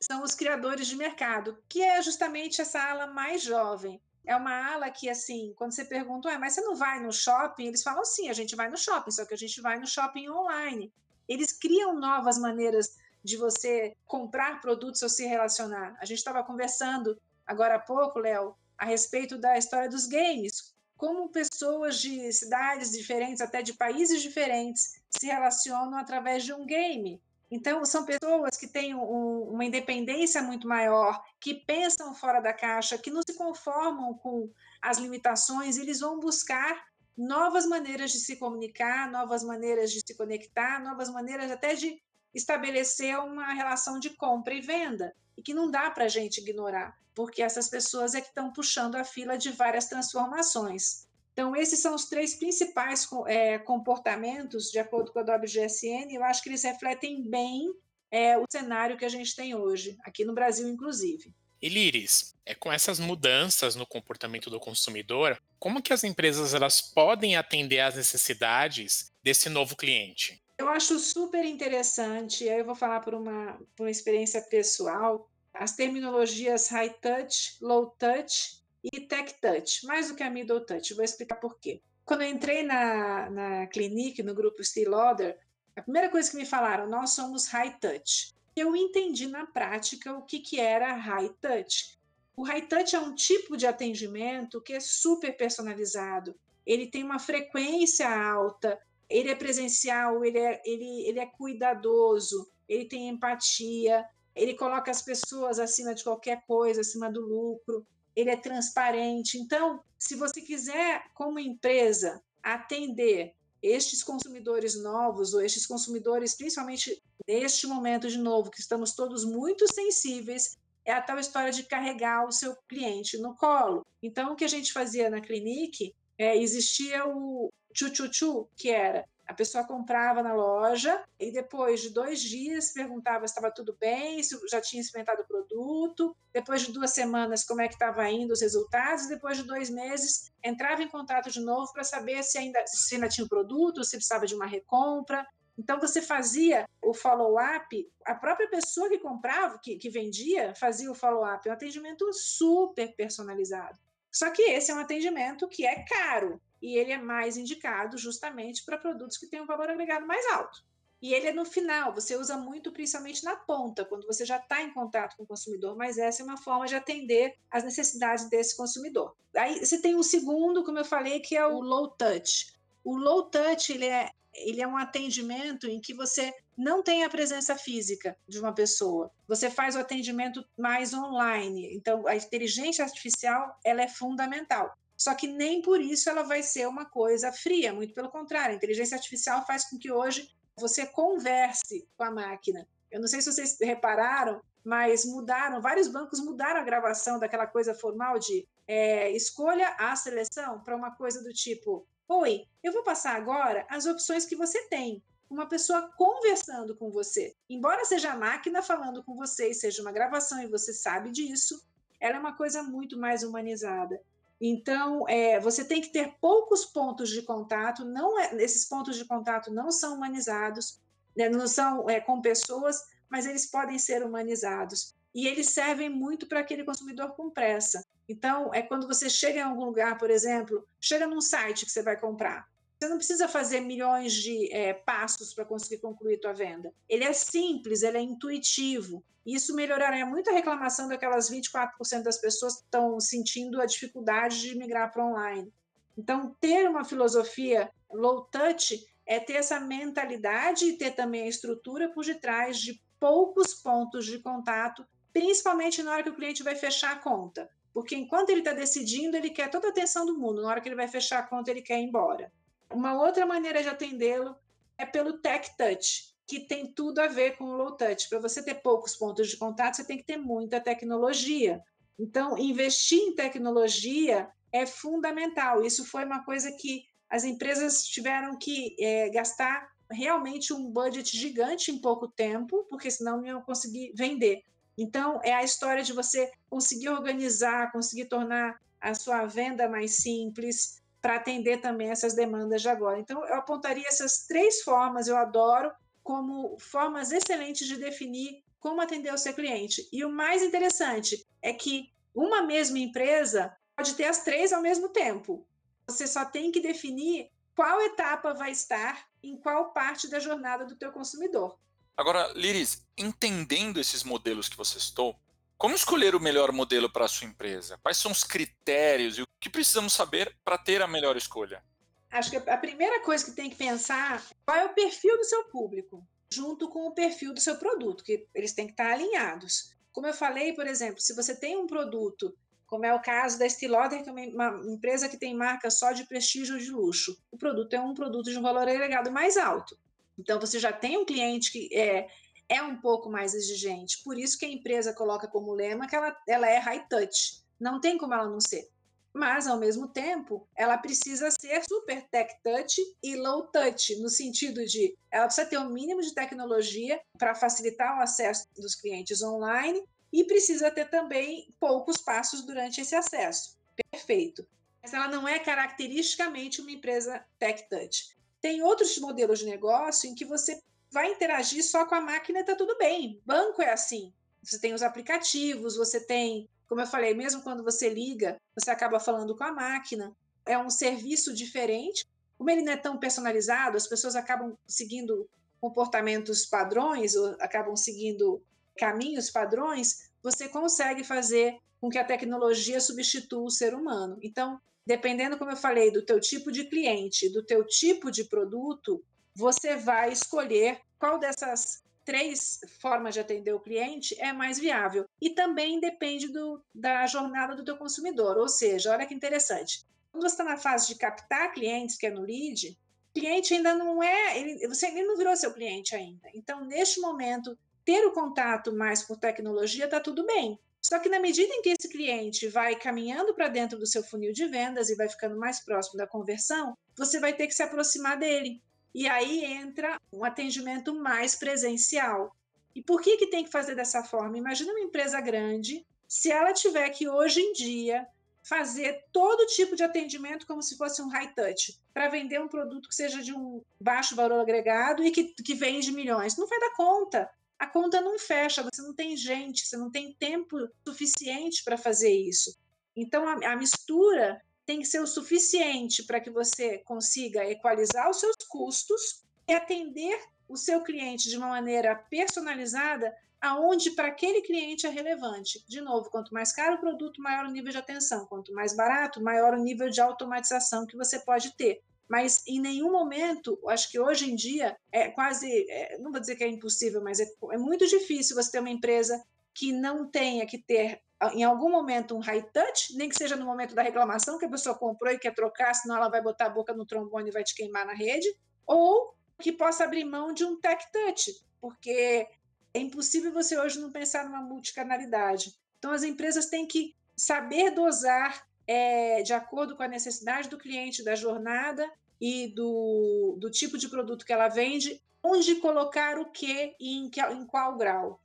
são 0.00 0.24
os 0.24 0.34
criadores 0.34 0.88
de 0.88 0.96
mercado, 0.96 1.56
que 1.68 1.82
é 1.82 2.02
justamente 2.02 2.60
essa 2.60 2.82
ala 2.82 3.06
mais 3.06 3.42
jovem. 3.42 4.00
É 4.26 4.34
uma 4.34 4.74
ala 4.74 4.90
que, 4.90 5.08
assim, 5.08 5.54
quando 5.56 5.72
você 5.72 5.84
pergunta, 5.84 6.36
mas 6.36 6.54
você 6.54 6.60
não 6.60 6.74
vai 6.74 7.00
no 7.00 7.12
shopping? 7.12 7.68
Eles 7.68 7.82
falam, 7.82 8.04
sim, 8.04 8.28
a 8.28 8.32
gente 8.32 8.56
vai 8.56 8.68
no 8.68 8.76
shopping, 8.76 9.12
só 9.12 9.24
que 9.24 9.32
a 9.32 9.38
gente 9.38 9.60
vai 9.60 9.78
no 9.78 9.86
shopping 9.86 10.28
online. 10.28 10.92
Eles 11.28 11.52
criam 11.52 11.94
novas 11.94 12.36
maneiras 12.36 12.96
de 13.22 13.36
você 13.36 13.96
comprar 14.04 14.60
produtos 14.60 15.00
ou 15.02 15.08
se 15.08 15.24
relacionar. 15.26 15.96
A 16.00 16.04
gente 16.04 16.18
estava 16.18 16.42
conversando 16.42 17.16
agora 17.46 17.76
há 17.76 17.78
pouco, 17.78 18.18
Léo, 18.18 18.56
a 18.76 18.84
respeito 18.84 19.38
da 19.38 19.56
história 19.56 19.88
dos 19.88 20.06
games. 20.06 20.74
Como 20.96 21.28
pessoas 21.28 22.00
de 22.00 22.32
cidades 22.32 22.90
diferentes, 22.90 23.40
até 23.40 23.62
de 23.62 23.74
países 23.74 24.22
diferentes, 24.22 25.00
se 25.10 25.26
relacionam 25.26 25.98
através 25.98 26.44
de 26.44 26.52
um 26.52 26.66
game. 26.66 27.20
Então, 27.50 27.84
são 27.84 28.04
pessoas 28.04 28.56
que 28.56 28.66
têm 28.66 28.94
um, 28.94 29.50
uma 29.50 29.64
independência 29.64 30.42
muito 30.42 30.66
maior, 30.66 31.22
que 31.40 31.54
pensam 31.54 32.14
fora 32.14 32.40
da 32.40 32.52
caixa, 32.52 32.98
que 32.98 33.10
não 33.10 33.22
se 33.22 33.36
conformam 33.36 34.14
com 34.14 34.50
as 34.82 34.98
limitações, 34.98 35.76
eles 35.76 36.00
vão 36.00 36.18
buscar 36.18 36.84
novas 37.16 37.64
maneiras 37.66 38.10
de 38.10 38.18
se 38.18 38.36
comunicar, 38.36 39.10
novas 39.10 39.42
maneiras 39.42 39.92
de 39.92 40.00
se 40.06 40.16
conectar, 40.16 40.82
novas 40.82 41.08
maneiras 41.08 41.50
até 41.50 41.74
de 41.74 42.02
estabelecer 42.34 43.18
uma 43.18 43.54
relação 43.54 43.98
de 43.98 44.10
compra 44.10 44.52
e 44.52 44.60
venda, 44.60 45.14
e 45.36 45.42
que 45.42 45.54
não 45.54 45.70
dá 45.70 45.90
para 45.90 46.04
a 46.04 46.08
gente 46.08 46.38
ignorar, 46.38 46.98
porque 47.14 47.42
essas 47.42 47.68
pessoas 47.68 48.14
é 48.14 48.20
que 48.20 48.28
estão 48.28 48.52
puxando 48.52 48.96
a 48.96 49.04
fila 49.04 49.38
de 49.38 49.50
várias 49.50 49.86
transformações. 49.86 51.05
Então, 51.36 51.54
esses 51.54 51.80
são 51.80 51.94
os 51.94 52.06
três 52.06 52.34
principais 52.34 53.06
é, 53.26 53.58
comportamentos, 53.58 54.70
de 54.70 54.78
acordo 54.78 55.12
com 55.12 55.18
a 55.18 55.22
WGSN, 55.22 56.10
eu 56.10 56.24
acho 56.24 56.42
que 56.42 56.48
eles 56.48 56.62
refletem 56.62 57.28
bem 57.28 57.74
é, 58.10 58.38
o 58.38 58.44
cenário 58.50 58.96
que 58.96 59.04
a 59.04 59.08
gente 59.10 59.36
tem 59.36 59.54
hoje, 59.54 59.98
aqui 60.02 60.24
no 60.24 60.32
Brasil, 60.32 60.66
inclusive. 60.66 61.34
E 61.60 61.68
Liris, 61.68 62.34
é 62.46 62.54
com 62.54 62.72
essas 62.72 62.98
mudanças 62.98 63.76
no 63.76 63.84
comportamento 63.84 64.48
do 64.48 64.58
consumidor, 64.58 65.38
como 65.58 65.82
que 65.82 65.92
as 65.92 66.04
empresas 66.04 66.54
elas 66.54 66.80
podem 66.80 67.36
atender 67.36 67.80
às 67.80 67.96
necessidades 67.96 69.12
desse 69.22 69.50
novo 69.50 69.76
cliente? 69.76 70.42
Eu 70.56 70.70
acho 70.70 70.98
super 70.98 71.44
interessante, 71.44 72.48
aí 72.48 72.60
eu 72.60 72.64
vou 72.64 72.74
falar 72.74 73.00
por 73.00 73.14
uma, 73.14 73.60
por 73.76 73.84
uma 73.84 73.90
experiência 73.90 74.40
pessoal, 74.40 75.30
as 75.52 75.76
terminologias 75.76 76.68
high 76.68 76.94
touch, 76.98 77.58
low 77.60 77.94
touch 77.98 78.64
e 78.92 79.00
tech 79.00 79.34
touch, 79.40 79.84
mais 79.86 80.08
do 80.08 80.14
que 80.14 80.22
a 80.22 80.30
middle 80.30 80.64
touch. 80.64 80.94
Vou 80.94 81.04
explicar 81.04 81.36
por 81.36 81.58
quê. 81.58 81.80
Quando 82.04 82.22
eu 82.22 82.30
entrei 82.30 82.62
na, 82.62 83.30
na 83.30 83.66
Clinique, 83.66 84.22
no 84.22 84.34
grupo 84.34 84.62
Steel 84.62 84.90
Lauder, 84.90 85.38
a 85.74 85.82
primeira 85.82 86.08
coisa 86.08 86.30
que 86.30 86.36
me 86.36 86.46
falaram, 86.46 86.88
nós 86.88 87.10
somos 87.10 87.48
high 87.48 87.76
touch 87.80 88.36
eu 88.56 88.74
entendi 88.74 89.26
na 89.26 89.46
prática 89.46 90.16
o 90.16 90.22
que, 90.22 90.40
que 90.40 90.58
era 90.58 90.94
high 90.94 91.28
touch. 91.40 91.98
O 92.34 92.42
high 92.42 92.66
touch 92.66 92.96
é 92.96 93.00
um 93.00 93.14
tipo 93.14 93.56
de 93.56 93.66
atendimento 93.66 94.62
que 94.62 94.72
é 94.72 94.80
super 94.80 95.36
personalizado, 95.36 96.34
ele 96.64 96.86
tem 96.86 97.04
uma 97.04 97.18
frequência 97.18 98.08
alta, 98.08 98.80
ele 99.08 99.30
é 99.30 99.34
presencial, 99.34 100.24
ele 100.24 100.38
é, 100.38 100.60
ele, 100.64 101.06
ele 101.06 101.20
é 101.20 101.26
cuidadoso, 101.26 102.50
ele 102.68 102.86
tem 102.86 103.08
empatia, 103.08 104.04
ele 104.34 104.54
coloca 104.54 104.90
as 104.90 105.00
pessoas 105.00 105.58
acima 105.58 105.94
de 105.94 106.02
qualquer 106.02 106.42
coisa, 106.46 106.80
acima 106.80 107.10
do 107.10 107.20
lucro, 107.20 107.86
ele 108.16 108.30
é 108.30 108.36
transparente. 108.36 109.38
Então, 109.38 109.80
se 109.98 110.16
você 110.16 110.40
quiser, 110.40 111.04
como 111.14 111.38
empresa, 111.38 112.22
atender 112.42 113.34
estes 113.62 114.02
consumidores 114.02 114.80
novos, 114.80 115.34
ou 115.34 115.42
estes 115.42 115.66
consumidores, 115.66 116.34
principalmente 116.34 117.02
neste 117.28 117.66
momento 117.66 118.08
de 118.08 118.18
novo, 118.18 118.50
que 118.50 118.60
estamos 118.60 118.94
todos 118.94 119.24
muito 119.24 119.70
sensíveis, 119.72 120.56
é 120.84 120.92
a 120.92 121.02
tal 121.02 121.18
história 121.18 121.52
de 121.52 121.64
carregar 121.64 122.26
o 122.26 122.32
seu 122.32 122.56
cliente 122.68 123.18
no 123.18 123.34
colo. 123.34 123.84
Então, 124.02 124.32
o 124.32 124.36
que 124.36 124.44
a 124.44 124.48
gente 124.48 124.72
fazia 124.72 125.10
na 125.10 125.20
Clinique, 125.20 125.94
é, 126.16 126.36
existia 126.36 127.06
o 127.06 127.52
chu-chu-chu, 127.74 128.48
que 128.56 128.70
era 128.70 129.04
a 129.26 129.34
pessoa 129.34 129.64
comprava 129.64 130.22
na 130.22 130.32
loja 130.32 131.02
e 131.18 131.32
depois 131.32 131.80
de 131.80 131.90
dois 131.90 132.20
dias 132.20 132.72
perguntava 132.72 133.26
se 133.26 133.32
estava 133.32 133.52
tudo 133.52 133.76
bem, 133.80 134.22
se 134.22 134.38
já 134.48 134.60
tinha 134.60 134.80
experimentado 134.80 135.22
o 135.22 135.26
produto. 135.26 136.16
Depois 136.32 136.62
de 136.62 136.72
duas 136.72 136.92
semanas, 136.92 137.42
como 137.42 137.60
é 137.60 137.66
que 137.66 137.74
estava 137.74 138.08
indo 138.08 138.32
os 138.32 138.40
resultados. 138.40 139.08
Depois 139.08 139.36
de 139.36 139.42
dois 139.42 139.68
meses, 139.68 140.30
entrava 140.42 140.82
em 140.82 140.88
contato 140.88 141.28
de 141.30 141.40
novo 141.40 141.72
para 141.72 141.82
saber 141.82 142.22
se 142.22 142.38
ainda, 142.38 142.62
se 142.66 142.94
ainda 142.94 143.08
tinha 143.08 143.24
o 143.24 143.28
produto, 143.28 143.82
se 143.82 143.96
precisava 143.96 144.26
de 144.26 144.34
uma 144.34 144.46
recompra. 144.46 145.26
Então, 145.58 145.80
você 145.80 146.02
fazia 146.02 146.68
o 146.82 146.92
follow-up, 146.92 147.90
a 148.04 148.14
própria 148.14 148.48
pessoa 148.48 148.88
que 148.90 148.98
comprava, 148.98 149.58
que, 149.58 149.76
que 149.76 149.88
vendia, 149.88 150.54
fazia 150.54 150.90
o 150.90 150.94
follow-up. 150.94 151.48
É 151.48 151.50
um 151.50 151.54
atendimento 151.54 152.12
super 152.12 152.94
personalizado. 152.94 153.78
Só 154.12 154.30
que 154.30 154.42
esse 154.42 154.70
é 154.70 154.74
um 154.74 154.78
atendimento 154.78 155.48
que 155.48 155.66
é 155.66 155.82
caro 155.82 156.40
e 156.66 156.76
ele 156.76 156.90
é 156.90 156.98
mais 156.98 157.36
indicado 157.36 157.96
justamente 157.96 158.64
para 158.64 158.76
produtos 158.76 159.16
que 159.16 159.28
têm 159.28 159.40
um 159.40 159.46
valor 159.46 159.70
agregado 159.70 160.04
mais 160.04 160.26
alto. 160.32 160.64
E 161.00 161.14
ele 161.14 161.28
é 161.28 161.32
no 161.32 161.44
final, 161.44 161.94
você 161.94 162.16
usa 162.16 162.36
muito 162.36 162.72
principalmente 162.72 163.22
na 163.22 163.36
ponta, 163.36 163.84
quando 163.84 164.04
você 164.04 164.24
já 164.24 164.38
está 164.38 164.60
em 164.60 164.72
contato 164.72 165.16
com 165.16 165.22
o 165.22 165.26
consumidor, 165.26 165.76
mas 165.76 165.96
essa 165.96 166.22
é 166.22 166.24
uma 166.24 166.36
forma 166.36 166.66
de 166.66 166.74
atender 166.74 167.36
às 167.48 167.62
necessidades 167.62 168.28
desse 168.28 168.56
consumidor. 168.56 169.14
Aí 169.36 169.64
você 169.64 169.80
tem 169.80 169.94
um 169.94 170.02
segundo, 170.02 170.64
como 170.64 170.80
eu 170.80 170.84
falei, 170.84 171.20
que 171.20 171.36
é 171.36 171.46
o 171.46 171.60
low 171.60 171.88
touch. 171.90 172.52
O 172.82 172.96
low 172.96 173.30
touch 173.30 173.72
ele 173.72 173.86
é, 173.86 174.10
ele 174.34 174.60
é 174.60 174.66
um 174.66 174.76
atendimento 174.76 175.68
em 175.68 175.80
que 175.80 175.94
você 175.94 176.34
não 176.58 176.82
tem 176.82 177.04
a 177.04 177.08
presença 177.08 177.54
física 177.54 178.16
de 178.26 178.40
uma 178.40 178.52
pessoa. 178.52 179.12
Você 179.28 179.48
faz 179.48 179.76
o 179.76 179.78
atendimento 179.78 180.44
mais 180.58 180.92
online. 180.92 181.76
Então, 181.76 182.08
a 182.08 182.16
inteligência 182.16 182.84
artificial 182.84 183.56
ela 183.64 183.82
é 183.82 183.88
fundamental. 183.88 184.76
Só 184.96 185.14
que 185.14 185.26
nem 185.26 185.60
por 185.60 185.80
isso 185.80 186.08
ela 186.08 186.22
vai 186.22 186.42
ser 186.42 186.66
uma 186.66 186.84
coisa 186.84 187.32
fria, 187.32 187.72
muito 187.72 187.94
pelo 187.94 188.10
contrário. 188.10 188.54
A 188.54 188.56
inteligência 188.56 188.96
artificial 188.96 189.44
faz 189.44 189.68
com 189.68 189.78
que 189.78 189.92
hoje 189.92 190.30
você 190.58 190.86
converse 190.86 191.86
com 191.96 192.04
a 192.04 192.10
máquina. 192.10 192.66
Eu 192.90 193.00
não 193.00 193.06
sei 193.06 193.20
se 193.20 193.30
vocês 193.30 193.58
repararam, 193.60 194.40
mas 194.64 195.04
mudaram, 195.04 195.60
vários 195.60 195.86
bancos 195.86 196.18
mudaram 196.18 196.60
a 196.60 196.64
gravação 196.64 197.18
daquela 197.18 197.46
coisa 197.46 197.74
formal 197.74 198.18
de 198.18 198.46
é, 198.66 199.10
escolha 199.12 199.68
a 199.78 199.94
seleção 199.94 200.60
para 200.62 200.76
uma 200.76 200.96
coisa 200.96 201.22
do 201.22 201.32
tipo: 201.32 201.86
Oi, 202.08 202.46
eu 202.62 202.72
vou 202.72 202.82
passar 202.82 203.16
agora 203.16 203.66
as 203.68 203.86
opções 203.86 204.24
que 204.24 204.34
você 204.34 204.66
tem. 204.68 205.02
Uma 205.28 205.46
pessoa 205.48 205.90
conversando 205.96 206.76
com 206.76 206.90
você. 206.90 207.34
Embora 207.50 207.84
seja 207.84 208.12
a 208.12 208.16
máquina 208.16 208.62
falando 208.62 209.02
com 209.02 209.16
você 209.16 209.50
e 209.50 209.54
seja 209.54 209.82
uma 209.82 209.92
gravação 209.92 210.40
e 210.40 210.46
você 210.46 210.72
sabe 210.72 211.10
disso, 211.10 211.60
ela 212.00 212.16
é 212.16 212.20
uma 212.20 212.36
coisa 212.36 212.62
muito 212.62 212.96
mais 212.96 213.24
humanizada. 213.24 214.00
Então, 214.40 215.08
é, 215.08 215.40
você 215.40 215.64
tem 215.64 215.80
que 215.80 215.88
ter 215.88 216.14
poucos 216.20 216.64
pontos 216.64 217.08
de 217.10 217.22
contato, 217.22 217.84
não 217.84 218.18
é, 218.20 218.34
esses 218.36 218.66
pontos 218.66 218.96
de 218.96 219.04
contato 219.04 219.50
não 219.50 219.70
são 219.70 219.94
humanizados, 219.94 220.80
né, 221.16 221.28
não 221.28 221.46
são 221.46 221.88
é, 221.88 222.00
com 222.00 222.20
pessoas, 222.20 222.82
mas 223.08 223.26
eles 223.26 223.46
podem 223.46 223.78
ser 223.78 224.04
humanizados. 224.04 224.94
E 225.14 225.26
eles 225.26 225.48
servem 225.48 225.88
muito 225.88 226.26
para 226.26 226.40
aquele 226.40 226.64
consumidor 226.64 227.14
com 227.16 227.30
pressa. 227.30 227.82
Então, 228.06 228.52
é 228.52 228.62
quando 228.62 228.86
você 228.86 229.08
chega 229.08 229.38
em 229.38 229.42
algum 229.42 229.64
lugar, 229.64 229.96
por 229.96 230.10
exemplo, 230.10 230.66
chega 230.78 231.06
num 231.06 231.20
site 231.20 231.64
que 231.64 231.72
você 231.72 231.82
vai 231.82 231.98
comprar. 231.98 232.46
Você 232.78 232.88
não 232.88 232.98
precisa 232.98 233.26
fazer 233.26 233.60
milhões 233.60 234.12
de 234.12 234.52
é, 234.52 234.74
passos 234.74 235.32
para 235.32 235.44
conseguir 235.44 235.78
concluir 235.78 236.18
tua 236.18 236.32
venda. 236.32 236.74
Ele 236.88 237.04
é 237.04 237.12
simples, 237.12 237.82
ele 237.82 237.96
é 237.96 238.00
intuitivo. 238.00 239.02
Isso 239.24 239.54
melhoraria 239.54 240.04
muito 240.04 240.30
a 240.30 240.32
reclamação 240.32 240.86
daquelas 240.86 241.30
24% 241.30 242.02
das 242.02 242.18
pessoas 242.18 242.56
que 242.56 242.64
estão 242.64 243.00
sentindo 243.00 243.60
a 243.60 243.66
dificuldade 243.66 244.40
de 244.40 244.56
migrar 244.56 244.92
para 244.92 245.06
online. 245.06 245.52
Então, 245.96 246.36
ter 246.40 246.68
uma 246.68 246.84
filosofia 246.84 247.70
low 247.90 248.22
touch 248.26 248.86
é 249.06 249.18
ter 249.18 249.34
essa 249.34 249.58
mentalidade 249.58 250.66
e 250.66 250.76
ter 250.76 250.90
também 250.90 251.22
a 251.22 251.28
estrutura 251.28 251.88
por 251.88 252.04
detrás 252.04 252.58
de 252.58 252.80
poucos 253.00 253.54
pontos 253.54 254.04
de 254.04 254.18
contato 254.18 254.86
principalmente 255.16 255.82
na 255.82 255.92
hora 255.92 256.02
que 256.02 256.10
o 256.10 256.14
cliente 256.14 256.42
vai 256.42 256.54
fechar 256.54 256.92
a 256.92 256.98
conta. 256.98 257.48
Porque 257.72 257.96
enquanto 257.96 258.28
ele 258.28 258.40
está 258.40 258.52
decidindo, 258.52 259.16
ele 259.16 259.30
quer 259.30 259.48
toda 259.48 259.68
a 259.68 259.70
atenção 259.70 260.04
do 260.04 260.18
mundo. 260.18 260.42
Na 260.42 260.48
hora 260.48 260.60
que 260.60 260.68
ele 260.68 260.76
vai 260.76 260.88
fechar 260.88 261.20
a 261.20 261.22
conta, 261.22 261.50
ele 261.50 261.62
quer 261.62 261.78
ir 261.78 261.84
embora. 261.84 262.30
Uma 262.72 262.94
outra 262.94 263.24
maneira 263.24 263.62
de 263.62 263.68
atendê-lo 263.68 264.36
é 264.76 264.84
pelo 264.84 265.18
tech 265.18 265.56
touch, 265.56 266.14
que 266.26 266.40
tem 266.40 266.72
tudo 266.72 266.98
a 266.98 267.06
ver 267.06 267.36
com 267.36 267.44
o 267.44 267.56
low 267.56 267.76
touch. 267.76 268.08
Para 268.08 268.18
você 268.18 268.42
ter 268.42 268.56
poucos 268.56 268.96
pontos 268.96 269.28
de 269.28 269.36
contato, 269.36 269.76
você 269.76 269.84
tem 269.84 269.96
que 269.96 270.04
ter 270.04 270.16
muita 270.16 270.60
tecnologia. 270.60 271.62
Então, 271.98 272.36
investir 272.36 272.98
em 272.98 273.14
tecnologia 273.14 274.28
é 274.52 274.66
fundamental. 274.66 275.64
Isso 275.64 275.84
foi 275.84 276.04
uma 276.04 276.24
coisa 276.24 276.52
que 276.52 276.84
as 277.08 277.24
empresas 277.24 277.84
tiveram 277.84 278.36
que 278.36 278.76
é, 278.80 279.08
gastar 279.10 279.68
realmente 279.90 280.52
um 280.52 280.68
budget 280.68 281.16
gigante 281.16 281.70
em 281.70 281.80
pouco 281.80 282.08
tempo, 282.08 282.66
porque 282.68 282.90
senão 282.90 283.18
não 283.18 283.26
iam 283.26 283.42
conseguir 283.42 283.92
vender. 283.94 284.42
Então, 284.76 285.20
é 285.22 285.32
a 285.32 285.44
história 285.44 285.82
de 285.82 285.92
você 285.92 286.30
conseguir 286.50 286.88
organizar, 286.88 287.72
conseguir 287.72 288.06
tornar 288.06 288.60
a 288.80 288.94
sua 288.94 289.24
venda 289.24 289.68
mais 289.68 289.96
simples 289.96 290.82
para 291.06 291.18
atender 291.18 291.60
também 291.60 291.88
essas 291.88 292.14
demandas 292.14 292.60
de 292.60 292.68
agora. 292.68 292.98
Então, 292.98 293.24
eu 293.24 293.34
apontaria 293.36 293.86
essas 293.86 294.26
três 294.26 294.62
formas, 294.62 295.06
eu 295.06 295.16
adoro, 295.16 295.70
como 296.02 296.58
formas 296.58 297.12
excelentes 297.12 297.68
de 297.68 297.76
definir 297.76 298.42
como 298.58 298.80
atender 298.80 299.14
o 299.14 299.16
seu 299.16 299.32
cliente. 299.32 299.88
E 299.92 300.04
o 300.04 300.10
mais 300.10 300.42
interessante 300.42 301.24
é 301.40 301.52
que 301.52 301.92
uma 302.12 302.42
mesma 302.42 302.80
empresa 302.80 303.56
pode 303.76 303.94
ter 303.94 304.06
as 304.06 304.24
três 304.24 304.52
ao 304.52 304.60
mesmo 304.60 304.88
tempo. 304.88 305.46
Você 305.86 306.08
só 306.08 306.24
tem 306.24 306.50
que 306.50 306.58
definir 306.58 307.30
qual 307.54 307.80
etapa 307.82 308.34
vai 308.34 308.50
estar 308.50 309.06
em 309.22 309.36
qual 309.36 309.72
parte 309.72 310.08
da 310.08 310.18
jornada 310.18 310.64
do 310.64 310.74
teu 310.74 310.90
consumidor. 310.90 311.56
Agora, 311.96 312.32
Liris, 312.34 312.84
entendendo 312.98 313.78
esses 313.78 314.02
modelos 314.02 314.48
que 314.48 314.56
você 314.56 314.80
citou, 314.80 315.16
como 315.58 315.74
escolher 315.74 316.14
o 316.14 316.20
melhor 316.20 316.52
modelo 316.52 316.90
para 316.90 317.06
a 317.06 317.08
sua 317.08 317.26
empresa? 317.26 317.78
Quais 317.82 317.96
são 317.96 318.12
os 318.12 318.22
critérios 318.22 319.18
e 319.18 319.22
o 319.22 319.26
que 319.40 319.48
precisamos 319.48 319.92
saber 319.92 320.34
para 320.44 320.58
ter 320.58 320.82
a 320.82 320.86
melhor 320.86 321.16
escolha? 321.16 321.62
Acho 322.10 322.30
que 322.30 322.36
a 322.36 322.58
primeira 322.58 323.00
coisa 323.02 323.24
que 323.24 323.32
tem 323.32 323.50
que 323.50 323.56
pensar 323.56 324.24
qual 324.44 324.56
é 324.56 324.64
o 324.64 324.74
perfil 324.74 325.16
do 325.16 325.24
seu 325.24 325.44
público, 325.44 326.06
junto 326.32 326.68
com 326.68 326.86
o 326.86 326.94
perfil 326.94 327.32
do 327.32 327.40
seu 327.40 327.56
produto, 327.56 328.04
que 328.04 328.26
eles 328.34 328.52
têm 328.52 328.66
que 328.66 328.72
estar 328.72 328.92
alinhados. 328.92 329.74
Como 329.92 330.06
eu 330.06 330.14
falei, 330.14 330.52
por 330.52 330.66
exemplo, 330.66 331.00
se 331.00 331.14
você 331.14 331.34
tem 331.34 331.56
um 331.56 331.66
produto, 331.66 332.36
como 332.66 332.84
é 332.84 332.94
o 332.94 333.00
caso 333.00 333.38
da 333.38 333.46
Estée 333.46 333.68
Lauder, 333.68 334.02
que 334.02 334.10
é 334.10 334.12
uma 334.12 334.60
empresa 334.66 335.08
que 335.08 335.16
tem 335.16 335.34
marca 335.34 335.70
só 335.70 335.92
de 335.92 336.04
prestígio 336.04 336.58
de 336.58 336.70
luxo, 336.70 337.16
o 337.30 337.38
produto 337.38 337.72
é 337.72 337.80
um 337.80 337.94
produto 337.94 338.30
de 338.30 338.38
um 338.38 338.42
valor 338.42 338.68
agregado 338.68 339.10
mais 339.10 339.36
alto. 339.36 339.78
Então, 340.18 340.40
você 340.40 340.58
já 340.58 340.72
tem 340.72 340.96
um 340.96 341.04
cliente 341.04 341.52
que 341.52 341.68
é, 341.74 342.08
é 342.48 342.62
um 342.62 342.76
pouco 342.76 343.10
mais 343.10 343.34
exigente. 343.34 344.02
Por 344.02 344.18
isso 344.18 344.38
que 344.38 344.46
a 344.46 344.50
empresa 344.50 344.92
coloca 344.92 345.26
como 345.26 345.52
lema 345.52 345.86
que 345.86 345.96
ela, 345.96 346.16
ela 346.26 346.48
é 346.48 346.58
high 346.58 346.86
touch. 346.88 347.42
Não 347.58 347.80
tem 347.80 347.98
como 347.98 348.14
ela 348.14 348.28
não 348.28 348.40
ser. 348.40 348.68
Mas, 349.12 349.46
ao 349.46 349.58
mesmo 349.58 349.88
tempo, 349.88 350.46
ela 350.54 350.76
precisa 350.76 351.30
ser 351.30 351.62
super 351.66 352.06
tech 352.08 352.34
touch 352.44 352.78
e 353.02 353.16
low 353.16 353.46
touch, 353.46 353.96
no 353.96 354.10
sentido 354.10 354.66
de 354.66 354.94
ela 355.10 355.24
precisa 355.24 355.48
ter 355.48 355.56
o 355.56 355.62
um 355.62 355.70
mínimo 355.70 356.02
de 356.02 356.14
tecnologia 356.14 357.00
para 357.18 357.34
facilitar 357.34 357.96
o 357.96 358.02
acesso 358.02 358.46
dos 358.54 358.74
clientes 358.74 359.22
online 359.22 359.82
e 360.12 360.24
precisa 360.24 360.70
ter 360.70 360.90
também 360.90 361.48
poucos 361.58 361.96
passos 361.96 362.44
durante 362.44 362.82
esse 362.82 362.94
acesso. 362.94 363.56
Perfeito. 363.90 364.46
Mas 364.82 364.92
ela 364.92 365.08
não 365.08 365.26
é 365.26 365.38
caracteristicamente 365.38 366.60
uma 366.60 366.70
empresa 366.70 367.24
tech 367.38 367.66
touch. 367.70 368.14
Tem 368.40 368.62
outros 368.62 368.98
modelos 368.98 369.38
de 369.38 369.46
negócio 369.46 370.10
em 370.10 370.14
que 370.14 370.26
você 370.26 370.60
vai 370.96 371.12
interagir 371.12 371.62
só 371.62 371.84
com 371.84 371.94
a 371.94 372.00
máquina 372.00 372.40
está 372.40 372.56
tudo 372.56 372.74
bem. 372.78 373.20
Banco 373.26 373.60
é 373.60 373.70
assim. 373.70 374.14
Você 374.42 374.58
tem 374.58 374.72
os 374.72 374.82
aplicativos, 374.82 375.76
você 375.76 376.00
tem, 376.00 376.48
como 376.66 376.80
eu 376.80 376.86
falei, 376.86 377.12
mesmo 377.12 377.42
quando 377.42 377.62
você 377.62 377.90
liga, 377.90 378.40
você 378.58 378.70
acaba 378.70 378.98
falando 378.98 379.36
com 379.36 379.44
a 379.44 379.52
máquina. 379.52 380.16
É 380.46 380.56
um 380.56 380.70
serviço 380.70 381.34
diferente. 381.34 382.06
Como 382.38 382.48
ele 382.48 382.62
não 382.62 382.72
é 382.72 382.78
tão 382.78 382.96
personalizado, 382.98 383.76
as 383.76 383.86
pessoas 383.86 384.16
acabam 384.16 384.56
seguindo 384.66 385.28
comportamentos 385.60 386.46
padrões, 386.46 387.14
ou 387.14 387.36
acabam 387.40 387.76
seguindo 387.76 388.42
caminhos 388.78 389.28
padrões, 389.28 390.08
você 390.22 390.48
consegue 390.48 391.04
fazer 391.04 391.58
com 391.78 391.90
que 391.90 391.98
a 391.98 392.04
tecnologia 392.04 392.80
substitua 392.80 393.42
o 393.42 393.50
ser 393.50 393.74
humano. 393.74 394.16
Então, 394.22 394.58
dependendo, 394.86 395.36
como 395.36 395.50
eu 395.50 395.56
falei, 395.58 395.90
do 395.90 396.06
teu 396.06 396.18
tipo 396.18 396.50
de 396.50 396.64
cliente, 396.64 397.28
do 397.28 397.44
teu 397.44 397.66
tipo 397.66 398.10
de 398.10 398.24
produto, 398.24 399.04
você 399.34 399.76
vai 399.76 400.10
escolher 400.10 400.80
qual 400.98 401.18
dessas 401.18 401.82
três 402.04 402.60
formas 402.80 403.14
de 403.14 403.20
atender 403.20 403.52
o 403.52 403.60
cliente 403.60 404.18
é 404.20 404.32
mais 404.32 404.58
viável. 404.58 405.04
E 405.20 405.30
também 405.30 405.80
depende 405.80 406.28
do, 406.28 406.62
da 406.72 407.06
jornada 407.06 407.54
do 407.54 407.64
teu 407.64 407.76
consumidor. 407.76 408.38
Ou 408.38 408.48
seja, 408.48 408.92
olha 408.92 409.04
que 409.04 409.14
interessante. 409.14 409.84
Quando 410.12 410.22
você 410.22 410.34
está 410.34 410.44
na 410.44 410.56
fase 410.56 410.86
de 410.86 410.94
captar 410.94 411.52
clientes, 411.52 411.98
que 411.98 412.06
é 412.06 412.10
no 412.10 412.22
lead, 412.22 412.78
cliente 413.12 413.54
ainda 413.54 413.74
não 413.74 414.02
é, 414.02 414.38
ele, 414.38 414.68
você 414.68 414.86
ele 414.86 415.02
não 415.02 415.16
virou 415.16 415.34
seu 415.36 415.52
cliente 415.52 415.96
ainda. 415.96 416.28
Então, 416.32 416.64
neste 416.64 417.00
momento, 417.00 417.58
ter 417.84 418.04
o 418.06 418.12
contato 418.12 418.72
mais 418.72 419.02
por 419.02 419.18
tecnologia 419.18 419.86
está 419.86 420.00
tudo 420.00 420.24
bem. 420.24 420.58
Só 420.80 421.00
que 421.00 421.08
na 421.08 421.18
medida 421.18 421.52
em 421.52 421.62
que 421.62 421.70
esse 421.70 421.88
cliente 421.88 422.46
vai 422.46 422.76
caminhando 422.76 423.34
para 423.34 423.48
dentro 423.48 423.76
do 423.76 423.86
seu 423.86 424.04
funil 424.04 424.32
de 424.32 424.46
vendas 424.46 424.88
e 424.88 424.94
vai 424.94 425.08
ficando 425.08 425.36
mais 425.36 425.58
próximo 425.58 425.98
da 425.98 426.06
conversão, 426.06 426.76
você 426.96 427.18
vai 427.18 427.32
ter 427.32 427.48
que 427.48 427.54
se 427.54 427.62
aproximar 427.62 428.16
dele. 428.16 428.62
E 428.96 429.06
aí 429.06 429.44
entra 429.44 430.00
um 430.10 430.24
atendimento 430.24 430.94
mais 430.94 431.34
presencial. 431.34 432.34
E 432.74 432.82
por 432.82 433.02
que, 433.02 433.18
que 433.18 433.26
tem 433.26 433.44
que 433.44 433.50
fazer 433.50 433.74
dessa 433.74 434.02
forma? 434.02 434.38
Imagina 434.38 434.72
uma 434.72 434.80
empresa 434.80 435.20
grande, 435.20 435.86
se 436.08 436.32
ela 436.32 436.54
tiver 436.54 436.88
que 436.88 437.06
hoje 437.06 437.38
em 437.40 437.52
dia 437.52 438.06
fazer 438.42 439.04
todo 439.12 439.44
tipo 439.48 439.76
de 439.76 439.82
atendimento 439.82 440.46
como 440.46 440.62
se 440.62 440.78
fosse 440.78 441.02
um 441.02 441.10
high 441.10 441.30
touch, 441.34 441.78
para 441.92 442.08
vender 442.08 442.40
um 442.40 442.48
produto 442.48 442.88
que 442.88 442.94
seja 442.94 443.22
de 443.22 443.34
um 443.34 443.62
baixo 443.78 444.16
valor 444.16 444.40
agregado 444.40 445.04
e 445.04 445.10
que, 445.10 445.24
que 445.24 445.52
vende 445.52 445.92
milhões. 445.92 446.38
Não 446.38 446.46
vai 446.46 446.58
dar 446.58 446.72
conta 446.72 447.30
a 447.58 447.66
conta 447.66 448.00
não 448.00 448.18
fecha, 448.18 448.62
você 448.62 448.82
não 448.82 448.94
tem 448.94 449.16
gente, 449.16 449.66
você 449.66 449.76
não 449.76 449.90
tem 449.90 450.14
tempo 450.14 450.56
suficiente 450.86 451.64
para 451.64 451.78
fazer 451.78 452.12
isso. 452.12 452.56
Então, 452.94 453.26
a, 453.26 453.52
a, 453.52 453.56
mistura 453.56 454.40
tem 454.66 454.80
que 454.80 454.86
ser 454.86 455.00
o 455.00 455.06
suficiente 455.06 456.02
para 456.02 456.20
que 456.20 456.28
você 456.28 456.78
consiga 456.78 457.48
equalizar 457.48 458.10
os 458.10 458.20
seus 458.20 458.36
custos 458.48 459.24
e 459.48 459.54
atender 459.54 460.18
o 460.48 460.56
seu 460.56 460.82
cliente 460.82 461.30
de 461.30 461.36
uma 461.36 461.48
maneira 461.48 461.94
personalizada 461.94 463.14
aonde 463.40 463.92
para 463.92 464.08
aquele 464.08 464.42
cliente 464.42 464.86
é 464.86 464.90
relevante. 464.90 465.64
De 465.68 465.80
novo, 465.80 466.10
quanto 466.10 466.34
mais 466.34 466.52
caro 466.52 466.76
o 466.76 466.80
produto, 466.80 467.22
maior 467.22 467.46
o 467.46 467.50
nível 467.50 467.70
de 467.70 467.78
atenção. 467.78 468.26
Quanto 468.26 468.52
mais 468.52 468.74
barato, 468.74 469.22
maior 469.22 469.54
o 469.54 469.62
nível 469.62 469.88
de 469.88 470.00
automatização 470.00 470.86
que 470.86 470.96
você 470.96 471.20
pode 471.20 471.54
ter 471.56 471.82
mas 472.08 472.42
em 472.46 472.60
nenhum 472.60 472.90
momento, 472.90 473.58
acho 473.68 473.90
que 473.90 473.98
hoje 473.98 474.30
em 474.30 474.36
dia 474.36 474.76
é 474.92 475.08
quase, 475.08 475.66
é, 475.68 475.98
não 475.98 476.12
vou 476.12 476.20
dizer 476.20 476.36
que 476.36 476.44
é 476.44 476.48
impossível, 476.48 477.02
mas 477.02 477.18
é, 477.20 477.26
é, 477.52 477.58
muito 477.58 477.86
difícil 477.86 478.36
você 478.36 478.52
ter 478.52 478.60
uma 478.60 478.70
empresa 478.70 479.22
que 479.52 479.72
não 479.72 480.08
tenha 480.08 480.46
que 480.46 480.58
ter 480.58 481.00
em 481.32 481.44
algum 481.44 481.70
momento 481.70 482.14
um 482.14 482.20
high 482.20 482.42
touch, 482.52 482.94
nem 482.96 483.08
que 483.08 483.16
seja 483.16 483.36
no 483.36 483.46
momento 483.46 483.74
da 483.74 483.82
reclamação 483.82 484.38
que 484.38 484.44
a 484.44 484.50
pessoa 484.50 484.76
comprou 484.76 485.12
e 485.12 485.18
quer 485.18 485.34
trocar, 485.34 485.74
senão 485.74 485.96
ela 485.96 486.08
vai 486.08 486.22
botar 486.22 486.46
a 486.46 486.50
boca 486.50 486.74
no 486.74 486.86
trombone 486.86 487.28
e 487.28 487.32
vai 487.32 487.42
te 487.42 487.54
queimar 487.54 487.86
na 487.86 487.94
rede, 487.94 488.26
ou 488.66 489.14
que 489.40 489.52
possa 489.52 489.84
abrir 489.84 490.04
mão 490.04 490.32
de 490.32 490.44
um 490.44 490.60
tech 490.60 490.84
touch, 490.92 491.32
porque 491.60 492.26
é 492.74 492.78
impossível 492.78 493.32
você 493.32 493.58
hoje 493.58 493.80
não 493.80 493.90
pensar 493.90 494.24
numa 494.24 494.42
multicanalidade. 494.42 495.54
Então 495.78 495.92
as 495.92 496.02
empresas 496.02 496.46
têm 496.46 496.66
que 496.66 496.94
saber 497.16 497.70
dosar 497.70 498.46
é, 498.66 499.22
de 499.22 499.32
acordo 499.32 499.76
com 499.76 499.82
a 499.82 499.88
necessidade 499.88 500.48
do 500.48 500.58
cliente, 500.58 501.04
da 501.04 501.14
jornada 501.14 501.90
e 502.20 502.48
do, 502.48 503.36
do 503.38 503.50
tipo 503.50 503.78
de 503.78 503.88
produto 503.88 504.24
que 504.24 504.32
ela 504.32 504.48
vende, 504.48 505.00
onde 505.22 505.56
colocar 505.56 506.18
o 506.18 506.30
que 506.30 506.74
e 506.78 506.98
em, 506.98 507.10
que, 507.10 507.20
em 507.20 507.46
qual 507.46 507.76
grau. 507.76 508.20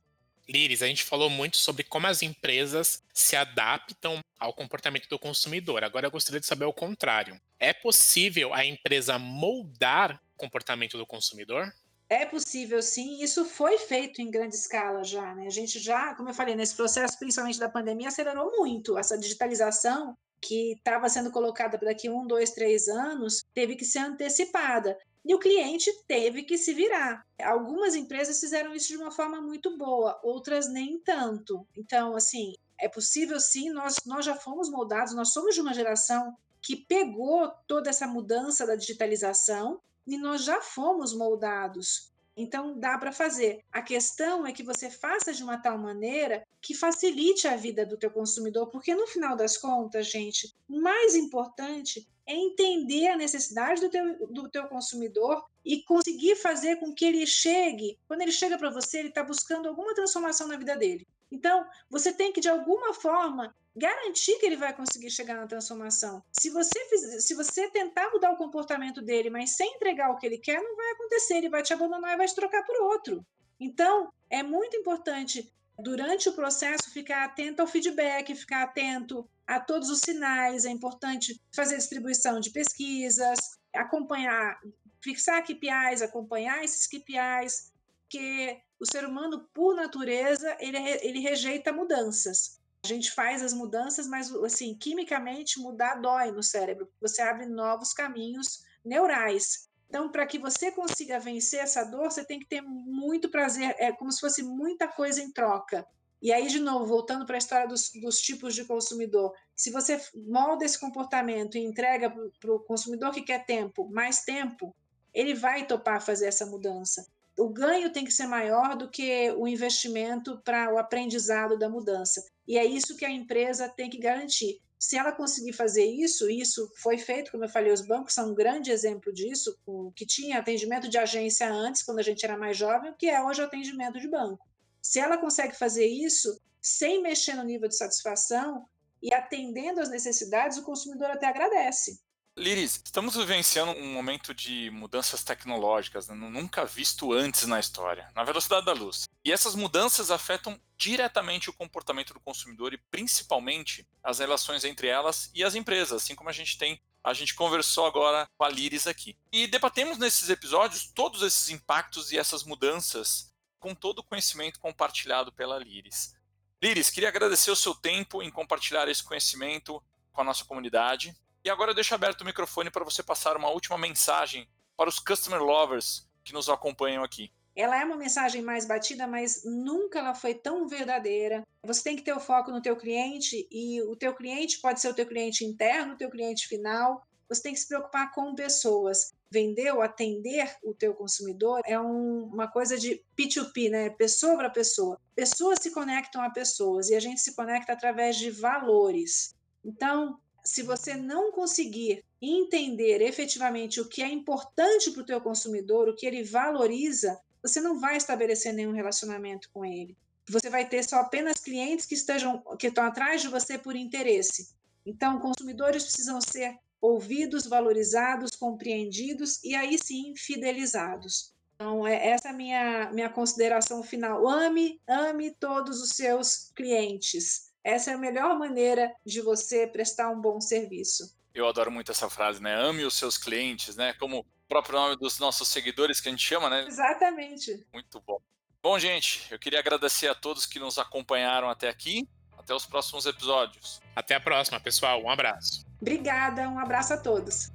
Liris, 0.48 0.82
a 0.82 0.86
gente 0.86 1.04
falou 1.04 1.30
muito 1.30 1.56
sobre 1.56 1.84
como 1.84 2.06
as 2.06 2.22
empresas 2.22 3.02
se 3.12 3.36
adaptam 3.36 4.20
ao 4.38 4.52
comportamento 4.52 5.08
do 5.08 5.18
consumidor. 5.18 5.84
Agora 5.84 6.06
eu 6.06 6.10
gostaria 6.10 6.40
de 6.40 6.46
saber 6.46 6.64
o 6.64 6.72
contrário. 6.72 7.40
É 7.58 7.72
possível 7.72 8.52
a 8.52 8.64
empresa 8.64 9.18
moldar 9.18 10.20
o 10.34 10.38
comportamento 10.38 10.98
do 10.98 11.06
consumidor? 11.06 11.72
É 12.08 12.26
possível, 12.26 12.82
sim. 12.82 13.22
Isso 13.22 13.44
foi 13.44 13.78
feito 13.78 14.20
em 14.20 14.30
grande 14.30 14.54
escala 14.54 15.02
já, 15.02 15.34
né? 15.34 15.46
A 15.46 15.50
gente 15.50 15.78
já, 15.78 16.14
como 16.14 16.28
eu 16.28 16.34
falei, 16.34 16.54
nesse 16.54 16.74
processo, 16.74 17.18
principalmente 17.18 17.58
da 17.58 17.70
pandemia, 17.70 18.08
acelerou 18.08 18.50
muito 18.58 18.98
essa 18.98 19.16
digitalização 19.16 20.14
que 20.38 20.72
estava 20.72 21.08
sendo 21.08 21.30
colocada 21.30 21.78
daqui 21.78 22.10
um, 22.10 22.26
dois, 22.26 22.50
três 22.50 22.88
anos, 22.88 23.44
teve 23.54 23.76
que 23.76 23.84
ser 23.84 24.00
antecipada. 24.00 24.98
E 25.24 25.34
o 25.34 25.38
cliente 25.38 25.90
teve 26.06 26.42
que 26.42 26.58
se 26.58 26.74
virar. 26.74 27.24
Algumas 27.40 27.94
empresas 27.94 28.40
fizeram 28.40 28.74
isso 28.74 28.88
de 28.88 28.96
uma 28.96 29.10
forma 29.10 29.40
muito 29.40 29.76
boa, 29.76 30.20
outras 30.22 30.68
nem 30.68 30.98
tanto. 30.98 31.66
Então, 31.76 32.16
assim, 32.16 32.54
é 32.78 32.88
possível 32.88 33.38
sim, 33.38 33.70
nós, 33.70 33.96
nós 34.04 34.24
já 34.24 34.34
fomos 34.34 34.68
moldados, 34.68 35.14
nós 35.14 35.32
somos 35.32 35.54
de 35.54 35.60
uma 35.60 35.72
geração 35.72 36.36
que 36.60 36.76
pegou 36.76 37.48
toda 37.66 37.90
essa 37.90 38.06
mudança 38.06 38.66
da 38.66 38.76
digitalização 38.76 39.80
e 40.06 40.16
nós 40.18 40.44
já 40.44 40.60
fomos 40.60 41.14
moldados. 41.14 42.11
Então, 42.36 42.78
dá 42.78 42.96
para 42.96 43.12
fazer. 43.12 43.62
A 43.70 43.82
questão 43.82 44.46
é 44.46 44.52
que 44.52 44.62
você 44.62 44.90
faça 44.90 45.32
de 45.32 45.42
uma 45.42 45.58
tal 45.58 45.76
maneira 45.76 46.46
que 46.60 46.74
facilite 46.74 47.46
a 47.46 47.56
vida 47.56 47.84
do 47.84 47.96
teu 47.96 48.10
consumidor, 48.10 48.68
porque 48.68 48.94
no 48.94 49.06
final 49.06 49.36
das 49.36 49.58
contas, 49.58 50.06
gente, 50.06 50.54
o 50.68 50.80
mais 50.80 51.14
importante 51.14 52.08
é 52.26 52.34
entender 52.34 53.08
a 53.08 53.16
necessidade 53.16 53.80
do 53.80 53.90
teu, 53.90 54.26
do 54.28 54.48
teu 54.48 54.66
consumidor 54.66 55.44
e 55.64 55.82
conseguir 55.82 56.36
fazer 56.36 56.76
com 56.76 56.94
que 56.94 57.04
ele 57.04 57.26
chegue, 57.26 57.98
quando 58.06 58.22
ele 58.22 58.32
chega 58.32 58.56
para 58.56 58.70
você, 58.70 58.98
ele 58.98 59.08
está 59.08 59.22
buscando 59.22 59.68
alguma 59.68 59.94
transformação 59.94 60.48
na 60.48 60.56
vida 60.56 60.76
dele. 60.76 61.06
Então, 61.32 61.66
você 61.88 62.12
tem 62.12 62.30
que, 62.30 62.42
de 62.42 62.48
alguma 62.50 62.92
forma, 62.92 63.56
garantir 63.74 64.38
que 64.38 64.44
ele 64.44 64.56
vai 64.56 64.76
conseguir 64.76 65.10
chegar 65.10 65.34
na 65.34 65.46
transformação. 65.46 66.22
Se 66.30 66.50
você, 66.50 66.78
se 67.20 67.34
você 67.34 67.70
tentar 67.70 68.10
mudar 68.10 68.32
o 68.32 68.36
comportamento 68.36 69.00
dele, 69.00 69.30
mas 69.30 69.56
sem 69.56 69.76
entregar 69.76 70.10
o 70.10 70.18
que 70.18 70.26
ele 70.26 70.36
quer, 70.36 70.62
não 70.62 70.76
vai 70.76 70.90
acontecer. 70.92 71.38
Ele 71.38 71.48
vai 71.48 71.62
te 71.62 71.72
abandonar 71.72 72.12
e 72.12 72.18
vai 72.18 72.26
te 72.26 72.34
trocar 72.34 72.62
por 72.64 72.76
outro. 72.82 73.24
Então, 73.58 74.12
é 74.28 74.42
muito 74.42 74.76
importante 74.76 75.50
durante 75.78 76.28
o 76.28 76.34
processo, 76.34 76.92
ficar 76.92 77.24
atento 77.24 77.62
ao 77.62 77.66
feedback, 77.66 78.34
ficar 78.34 78.64
atento 78.64 79.26
a 79.46 79.58
todos 79.58 79.88
os 79.88 80.00
sinais. 80.00 80.66
É 80.66 80.70
importante 80.70 81.40
fazer 81.50 81.78
distribuição 81.78 82.40
de 82.40 82.50
pesquisas, 82.50 83.38
acompanhar, 83.72 84.60
fixar 85.02 85.42
KPIs, 85.42 86.02
acompanhar 86.02 86.62
esses 86.62 86.86
KPIs, 86.86 87.72
porque 88.02 88.60
o 88.82 88.86
ser 88.86 89.04
humano, 89.04 89.48
por 89.54 89.76
natureza, 89.76 90.56
ele, 90.58 90.76
ele 90.76 91.20
rejeita 91.20 91.72
mudanças. 91.72 92.60
A 92.84 92.88
gente 92.88 93.12
faz 93.12 93.40
as 93.40 93.52
mudanças, 93.52 94.08
mas 94.08 94.34
assim, 94.34 94.74
quimicamente 94.74 95.60
mudar 95.60 96.00
dói 96.00 96.32
no 96.32 96.42
cérebro. 96.42 96.90
Você 97.00 97.22
abre 97.22 97.46
novos 97.46 97.92
caminhos 97.92 98.64
neurais. 98.84 99.70
Então, 99.88 100.10
para 100.10 100.26
que 100.26 100.36
você 100.36 100.72
consiga 100.72 101.20
vencer 101.20 101.60
essa 101.60 101.84
dor, 101.84 102.10
você 102.10 102.24
tem 102.24 102.40
que 102.40 102.46
ter 102.46 102.60
muito 102.60 103.30
prazer, 103.30 103.72
é 103.78 103.92
como 103.92 104.10
se 104.10 104.18
fosse 104.18 104.42
muita 104.42 104.88
coisa 104.88 105.22
em 105.22 105.30
troca. 105.30 105.86
E 106.20 106.32
aí, 106.32 106.48
de 106.48 106.58
novo, 106.58 106.86
voltando 106.86 107.24
para 107.24 107.36
a 107.36 107.38
história 107.38 107.68
dos, 107.68 107.90
dos, 108.00 108.20
tipos 108.20 108.52
de 108.52 108.64
consumidor, 108.64 109.32
se 109.54 109.70
você 109.70 110.00
molda 110.26 110.64
esse 110.64 110.78
comportamento 110.78 111.56
e 111.56 111.64
entrega 111.64 112.10
para 112.40 112.52
o 112.52 112.60
consumidor 112.60 113.12
que 113.12 113.22
quer 113.22 113.44
tempo, 113.44 113.88
mais 113.90 114.24
tempo, 114.24 114.74
ele 115.14 115.34
vai 115.34 115.66
topar 115.66 116.00
fazer 116.00 116.26
essa 116.26 116.46
mudança. 116.46 117.06
O 117.38 117.48
ganho 117.48 117.92
tem 117.92 118.04
que 118.04 118.12
ser 118.12 118.26
maior 118.26 118.76
do 118.76 118.90
que 118.90 119.30
o 119.32 119.48
investimento 119.48 120.40
para 120.44 120.72
o 120.72 120.78
aprendizado 120.78 121.58
da 121.58 121.68
mudança. 121.68 122.24
E 122.46 122.58
é 122.58 122.64
isso 122.64 122.96
que 122.96 123.04
a 123.04 123.10
empresa 123.10 123.68
tem 123.68 123.88
que 123.88 123.98
garantir. 123.98 124.60
Se 124.78 124.98
ela 124.98 125.12
conseguir 125.12 125.52
fazer 125.52 125.84
isso, 125.84 126.28
isso 126.28 126.68
foi 126.76 126.98
feito, 126.98 127.30
como 127.30 127.44
eu 127.44 127.48
falei, 127.48 127.72
os 127.72 127.86
bancos 127.86 128.14
são 128.14 128.32
um 128.32 128.34
grande 128.34 128.72
exemplo 128.72 129.12
disso, 129.12 129.56
que 129.94 130.04
tinha 130.04 130.38
atendimento 130.38 130.88
de 130.88 130.98
agência 130.98 131.48
antes, 131.48 131.84
quando 131.84 132.00
a 132.00 132.02
gente 132.02 132.24
era 132.24 132.36
mais 132.36 132.56
jovem, 132.56 132.92
que 132.98 133.08
é 133.08 133.22
hoje 133.22 133.40
o 133.40 133.44
atendimento 133.44 134.00
de 134.00 134.08
banco. 134.08 134.44
Se 134.82 134.98
ela 134.98 135.16
consegue 135.16 135.56
fazer 135.56 135.86
isso 135.86 136.40
sem 136.60 137.00
mexer 137.00 137.34
no 137.34 137.44
nível 137.44 137.68
de 137.68 137.76
satisfação 137.76 138.66
e 139.00 139.14
atendendo 139.14 139.80
às 139.80 139.88
necessidades, 139.88 140.58
o 140.58 140.64
consumidor 140.64 141.10
até 141.10 141.26
agradece. 141.26 142.00
Liris, 142.36 142.80
estamos 142.82 143.14
vivenciando 143.14 143.72
um 143.72 143.92
momento 143.92 144.32
de 144.32 144.70
mudanças 144.70 145.22
tecnológicas, 145.22 146.08
né? 146.08 146.14
nunca 146.14 146.64
visto 146.64 147.12
antes 147.12 147.46
na 147.46 147.60
história, 147.60 148.10
na 148.14 148.24
velocidade 148.24 148.64
da 148.64 148.72
luz. 148.72 149.04
E 149.22 149.30
essas 149.30 149.54
mudanças 149.54 150.10
afetam 150.10 150.58
diretamente 150.78 151.50
o 151.50 151.52
comportamento 151.52 152.14
do 152.14 152.20
consumidor 152.20 152.72
e 152.72 152.78
principalmente 152.90 153.86
as 154.02 154.18
relações 154.18 154.64
entre 154.64 154.88
elas 154.88 155.30
e 155.34 155.44
as 155.44 155.54
empresas, 155.54 156.02
assim 156.02 156.14
como 156.14 156.30
a 156.30 156.32
gente 156.32 156.56
tem 156.56 156.80
a 157.04 157.12
gente 157.12 157.34
conversou 157.34 157.84
agora 157.84 158.28
com 158.38 158.44
a 158.44 158.48
Liris 158.48 158.86
aqui. 158.86 159.16
E 159.32 159.46
debatemos 159.48 159.98
nesses 159.98 160.30
episódios 160.30 160.86
todos 160.86 161.22
esses 161.22 161.50
impactos 161.50 162.12
e 162.12 162.18
essas 162.18 162.44
mudanças 162.44 163.32
com 163.58 163.74
todo 163.74 163.98
o 163.98 164.04
conhecimento 164.04 164.60
compartilhado 164.60 165.32
pela 165.32 165.58
Liris. 165.58 166.14
Liris, 166.62 166.90
queria 166.90 167.08
agradecer 167.08 167.50
o 167.50 167.56
seu 167.56 167.74
tempo 167.74 168.22
em 168.22 168.30
compartilhar 168.30 168.88
esse 168.88 169.02
conhecimento 169.02 169.82
com 170.12 170.20
a 170.20 170.24
nossa 170.24 170.44
comunidade. 170.44 171.14
E 171.44 171.50
agora 171.50 171.72
eu 171.72 171.74
deixo 171.74 171.94
aberto 171.94 172.20
o 172.20 172.24
microfone 172.24 172.70
para 172.70 172.84
você 172.84 173.02
passar 173.02 173.36
uma 173.36 173.50
última 173.50 173.76
mensagem 173.76 174.48
para 174.76 174.88
os 174.88 175.00
customer 175.00 175.42
lovers 175.42 176.08
que 176.22 176.32
nos 176.32 176.48
acompanham 176.48 177.02
aqui. 177.02 177.32
Ela 177.54 177.80
é 177.80 177.84
uma 177.84 177.96
mensagem 177.96 178.40
mais 178.40 178.64
batida, 178.64 179.06
mas 179.06 179.42
nunca 179.44 179.98
ela 179.98 180.14
foi 180.14 180.34
tão 180.34 180.66
verdadeira. 180.68 181.46
Você 181.64 181.82
tem 181.82 181.96
que 181.96 182.02
ter 182.02 182.14
o 182.14 182.20
foco 182.20 182.50
no 182.50 182.62
teu 182.62 182.76
cliente 182.76 183.46
e 183.50 183.82
o 183.82 183.96
teu 183.96 184.14
cliente 184.14 184.60
pode 184.60 184.80
ser 184.80 184.88
o 184.88 184.94
teu 184.94 185.06
cliente 185.06 185.44
interno, 185.44 185.94
o 185.94 185.96
teu 185.96 186.10
cliente 186.10 186.46
final. 186.46 187.04
Você 187.28 187.42
tem 187.42 187.52
que 187.52 187.60
se 187.60 187.68
preocupar 187.68 188.12
com 188.12 188.34
pessoas. 188.34 189.12
Vender 189.30 189.72
ou 189.72 189.82
atender 189.82 190.56
o 190.62 190.72
teu 190.74 190.94
consumidor 190.94 191.60
é 191.64 191.78
um, 191.78 192.24
uma 192.24 192.46
coisa 192.46 192.78
de 192.78 193.02
P2P, 193.16 193.70
né? 193.70 193.90
Pessoa 193.90 194.36
para 194.36 194.50
pessoa. 194.50 194.98
Pessoas 195.14 195.58
se 195.60 195.70
conectam 195.72 196.22
a 196.22 196.30
pessoas 196.30 196.88
e 196.88 196.94
a 196.94 197.00
gente 197.00 197.20
se 197.20 197.34
conecta 197.34 197.72
através 197.72 198.16
de 198.16 198.30
valores. 198.30 199.34
Então, 199.64 200.18
se 200.44 200.62
você 200.62 200.94
não 200.94 201.30
conseguir 201.32 202.04
entender 202.20 203.00
efetivamente 203.00 203.80
o 203.80 203.88
que 203.88 204.02
é 204.02 204.08
importante 204.08 204.90
para 204.90 205.02
o 205.02 205.06
teu 205.06 205.20
consumidor, 205.20 205.88
o 205.88 205.94
que 205.94 206.06
ele 206.06 206.22
valoriza, 206.22 207.20
você 207.42 207.60
não 207.60 207.80
vai 207.80 207.96
estabelecer 207.96 208.52
nenhum 208.52 208.72
relacionamento 208.72 209.50
com 209.52 209.64
ele. 209.64 209.96
Você 210.28 210.48
vai 210.48 210.68
ter 210.68 210.82
só 210.84 211.00
apenas 211.00 211.40
clientes 211.40 211.84
que 211.84 211.94
estejam 211.94 212.42
que 212.58 212.68
estão 212.68 212.84
atrás 212.84 213.22
de 213.22 213.28
você 213.28 213.58
por 213.58 213.74
interesse. 213.74 214.50
Então, 214.86 215.18
consumidores 215.18 215.82
precisam 215.82 216.20
ser 216.20 216.56
ouvidos, 216.80 217.46
valorizados, 217.46 218.34
compreendidos 218.36 219.42
e 219.42 219.54
aí 219.54 219.76
sim 219.78 220.14
fidelizados. 220.16 221.32
Então, 221.54 221.86
é 221.86 222.08
essa 222.08 222.28
é 222.28 222.30
a 222.32 222.34
minha, 222.34 222.90
minha 222.92 223.08
consideração 223.08 223.82
final. 223.82 224.28
Ame, 224.28 224.80
ame 224.88 225.30
todos 225.32 225.80
os 225.80 225.90
seus 225.90 226.50
clientes. 226.56 227.51
Essa 227.64 227.92
é 227.92 227.94
a 227.94 227.98
melhor 227.98 228.38
maneira 228.38 228.92
de 229.04 229.20
você 229.20 229.66
prestar 229.66 230.10
um 230.10 230.20
bom 230.20 230.40
serviço. 230.40 231.16
Eu 231.34 231.48
adoro 231.48 231.70
muito 231.70 231.90
essa 231.90 232.10
frase, 232.10 232.42
né? 232.42 232.54
Ame 232.54 232.84
os 232.84 232.94
seus 232.94 233.16
clientes, 233.16 233.76
né? 233.76 233.94
Como 233.94 234.20
o 234.20 234.26
próprio 234.48 234.74
nome 234.78 234.96
dos 234.96 235.18
nossos 235.18 235.48
seguidores 235.48 236.00
que 236.00 236.08
a 236.08 236.10
gente 236.10 236.22
chama, 236.22 236.50
né? 236.50 236.66
Exatamente. 236.66 237.64
Muito 237.72 238.00
bom. 238.00 238.20
Bom, 238.62 238.78
gente, 238.78 239.26
eu 239.30 239.38
queria 239.38 239.58
agradecer 239.58 240.08
a 240.08 240.14
todos 240.14 240.44
que 240.44 240.58
nos 240.58 240.78
acompanharam 240.78 241.48
até 241.48 241.68
aqui. 241.68 242.06
Até 242.36 242.54
os 242.54 242.66
próximos 242.66 243.06
episódios. 243.06 243.80
Até 243.94 244.16
a 244.16 244.20
próxima, 244.20 244.58
pessoal. 244.58 245.00
Um 245.02 245.08
abraço. 245.08 245.64
Obrigada, 245.80 246.48
um 246.48 246.58
abraço 246.58 246.92
a 246.92 246.96
todos. 246.96 247.52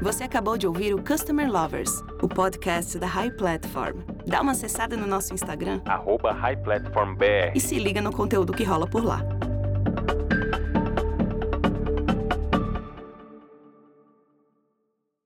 Você 0.00 0.22
acabou 0.22 0.56
de 0.56 0.66
ouvir 0.66 0.94
o 0.94 1.02
Customer 1.02 1.50
Lovers, 1.50 1.90
o 2.22 2.28
podcast 2.28 2.96
da 2.98 3.06
High 3.08 3.32
Platform. 3.32 4.17
Dá 4.28 4.42
uma 4.42 4.52
acessada 4.52 4.94
no 4.94 5.06
nosso 5.06 5.32
Instagram, 5.32 5.80
arroba 5.86 6.32
High 6.32 6.56
Platform 6.58 7.14
BR. 7.14 7.52
e 7.54 7.60
se 7.60 7.78
liga 7.78 8.02
no 8.02 8.12
conteúdo 8.12 8.52
que 8.52 8.62
rola 8.62 8.86
por 8.86 9.02
lá. 9.02 9.24